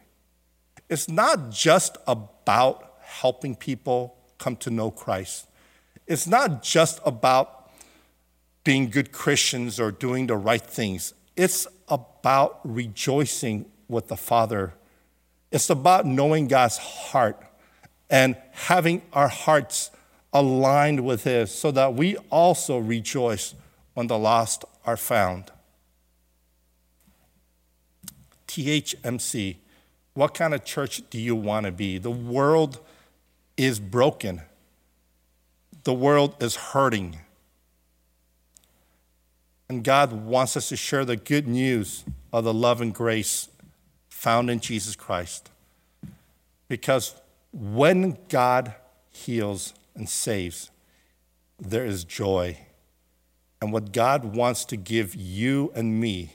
It's 0.91 1.09
not 1.09 1.51
just 1.51 1.97
about 2.07 2.93
helping 3.01 3.57
people 3.57 4.19
come 4.37 4.57
to 4.57 4.71
know 4.71 4.91
Christ, 4.91 5.47
it's 6.07 6.27
not 6.27 6.63
just 6.63 7.01
about 7.07 7.71
being 8.65 8.91
good 8.91 9.13
Christians 9.13 9.81
or 9.81 9.91
doing 9.91 10.27
the 10.27 10.37
right 10.37 10.61
things. 10.61 11.15
It's 11.37 11.67
about 11.89 12.61
rejoicing 12.65 13.65
with 13.89 14.09
the 14.09 14.17
Father. 14.19 14.75
It's 15.51 15.71
about 15.71 16.05
knowing 16.05 16.49
God's 16.49 16.77
heart 16.77 17.48
and 18.11 18.37
having 18.53 19.03
our 19.13 19.29
hearts 19.29 19.91
aligned 20.33 21.05
with 21.05 21.25
His 21.25 21.55
so 21.55 21.71
that 21.71 21.95
we 21.95 22.17
also 22.31 22.79
rejoice 22.79 23.55
when 23.95 24.07
the 24.07 24.19
lost 24.19 24.65
are 24.85 24.97
found. 24.97 25.51
THMC, 28.47 29.57
what 30.15 30.35
kind 30.35 30.55
of 30.55 30.65
church 30.65 31.03
do 31.11 31.19
you 31.19 31.37
want 31.37 31.67
to 31.67 31.73
be? 31.73 31.99
The 31.99 32.11
world 32.11 32.81
is 33.57 33.79
broken, 33.79 34.43
the 35.85 35.95
world 35.95 36.43
is 36.43 36.57
hurting. 36.57 37.19
And 39.71 39.85
God 39.85 40.13
wants 40.13 40.57
us 40.57 40.71
to 40.71 40.77
share 40.77 41.05
the 41.05 41.17
good 41.17 41.47
news 41.47 42.05
of 42.33 42.45
the 42.45 42.55
love 42.55 42.81
and 42.81 42.95
grace 42.95 43.51
found 44.09 44.49
in 44.49 44.61
Jesus 44.61 44.97
Christ. 44.97 45.51
Because 46.69 47.15
when 47.53 48.19
God 48.29 48.75
heals 49.11 49.75
and 49.95 50.09
saves, 50.09 50.71
there 51.59 51.85
is 51.85 52.05
joy. 52.05 52.59
And 53.61 53.73
what 53.73 53.93
God 53.93 54.37
wants 54.37 54.65
to 54.67 54.77
give 54.77 55.15
you 55.15 55.73
and 55.75 56.01
me 56.01 56.35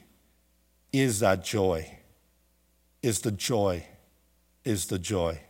is 0.92 1.22
that 1.22 1.44
joy, 1.44 1.98
is 3.02 3.22
the 3.22 3.32
joy, 3.32 3.86
is 4.66 4.88
the 4.88 5.00
joy. 5.00 5.42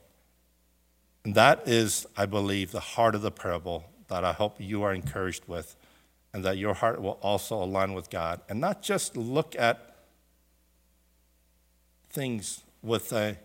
And 1.25 1.35
that 1.35 1.67
is, 1.67 2.05
I 2.17 2.25
believe, 2.25 2.71
the 2.71 2.79
heart 2.79 3.15
of 3.15 3.21
the 3.21 3.31
parable 3.31 3.85
that 4.07 4.23
I 4.23 4.33
hope 4.33 4.57
you 4.59 4.83
are 4.83 4.93
encouraged 4.93 5.45
with, 5.47 5.75
and 6.33 6.43
that 6.43 6.57
your 6.57 6.73
heart 6.73 7.01
will 7.01 7.17
also 7.21 7.61
align 7.61 7.93
with 7.93 8.09
God. 8.09 8.41
And 8.49 8.59
not 8.59 8.81
just 8.81 9.17
look 9.17 9.55
at 9.57 9.95
things 12.09 12.63
with 12.81 13.11
a 13.11 13.37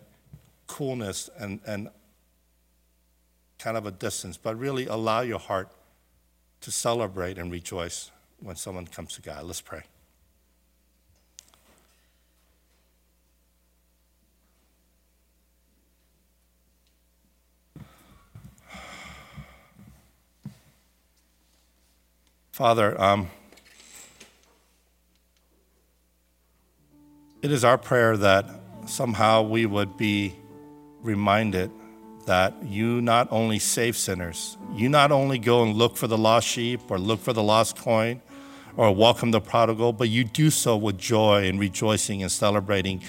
coolness 0.67 1.29
and, 1.37 1.59
and 1.65 1.89
kind 3.59 3.77
of 3.77 3.85
a 3.85 3.91
distance, 3.91 4.37
but 4.37 4.57
really 4.57 4.87
allow 4.87 5.21
your 5.21 5.37
heart 5.37 5.69
to 6.61 6.71
celebrate 6.71 7.37
and 7.37 7.51
rejoice 7.51 8.09
when 8.39 8.55
someone 8.55 8.87
comes 8.87 9.13
to 9.13 9.21
God. 9.21 9.43
Let's 9.43 9.61
pray. 9.61 9.81
Father, 22.51 22.99
um, 23.01 23.29
it 27.41 27.51
is 27.53 27.63
our 27.63 27.77
prayer 27.77 28.17
that 28.17 28.45
somehow 28.85 29.43
we 29.43 29.65
would 29.65 29.95
be 29.95 30.35
reminded 31.01 31.71
that 32.25 32.53
you 32.63 33.01
not 33.01 33.27
only 33.31 33.59
save 33.59 33.97
sinners, 33.97 34.57
you 34.73 34.89
not 34.89 35.11
only 35.11 35.39
go 35.39 35.63
and 35.63 35.75
look 35.75 35.97
for 35.97 36.07
the 36.07 36.17
lost 36.17 36.47
sheep 36.47 36.81
or 36.89 36.99
look 36.99 37.19
for 37.19 37.33
the 37.33 37.43
lost 37.43 37.77
coin 37.77 38.21
or 38.77 38.93
welcome 38.93 39.31
the 39.31 39.41
prodigal, 39.41 39.93
but 39.93 40.09
you 40.09 40.23
do 40.23 40.49
so 40.49 40.77
with 40.77 40.97
joy 40.97 41.47
and 41.47 41.59
rejoicing 41.59 42.21
and 42.21 42.31
celebrating. 42.31 43.01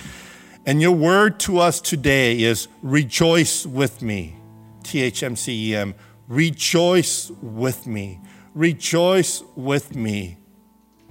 And 0.66 0.81
your 0.81 0.92
word 0.92 1.40
to 1.40 1.59
us 1.59 1.81
today 1.81 2.42
is 2.42 2.68
rejoice 2.83 3.66
with 3.66 4.03
me, 4.03 4.37
THMCEM, 4.83 5.94
rejoice 6.29 7.31
with 7.42 7.87
me. 7.87 8.20
Rejoice 8.55 9.42
with 9.57 9.94
me. 9.94 10.38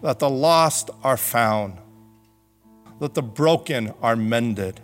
That 0.01 0.19
the 0.19 0.29
lost 0.29 0.89
are 1.03 1.17
found, 1.17 1.77
that 2.99 3.13
the 3.13 3.21
broken 3.21 3.93
are 4.01 4.15
mended, 4.15 4.81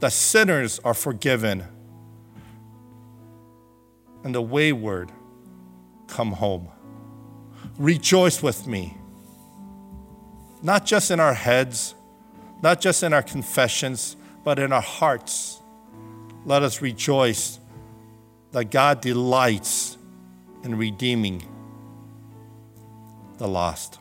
that 0.00 0.12
sinners 0.12 0.78
are 0.80 0.94
forgiven, 0.94 1.64
and 4.24 4.34
the 4.34 4.42
wayward 4.42 5.12
come 6.08 6.32
home. 6.32 6.68
Rejoice 7.78 8.42
with 8.42 8.66
me, 8.66 8.96
not 10.62 10.84
just 10.86 11.10
in 11.10 11.20
our 11.20 11.34
heads, 11.34 11.94
not 12.62 12.80
just 12.80 13.02
in 13.02 13.12
our 13.12 13.22
confessions, 13.22 14.16
but 14.42 14.58
in 14.58 14.72
our 14.72 14.82
hearts. 14.82 15.60
Let 16.44 16.62
us 16.62 16.80
rejoice 16.82 17.58
that 18.52 18.70
God 18.70 19.00
delights 19.00 19.98
in 20.62 20.76
redeeming 20.76 21.42
the 23.38 23.48
lost. 23.48 23.98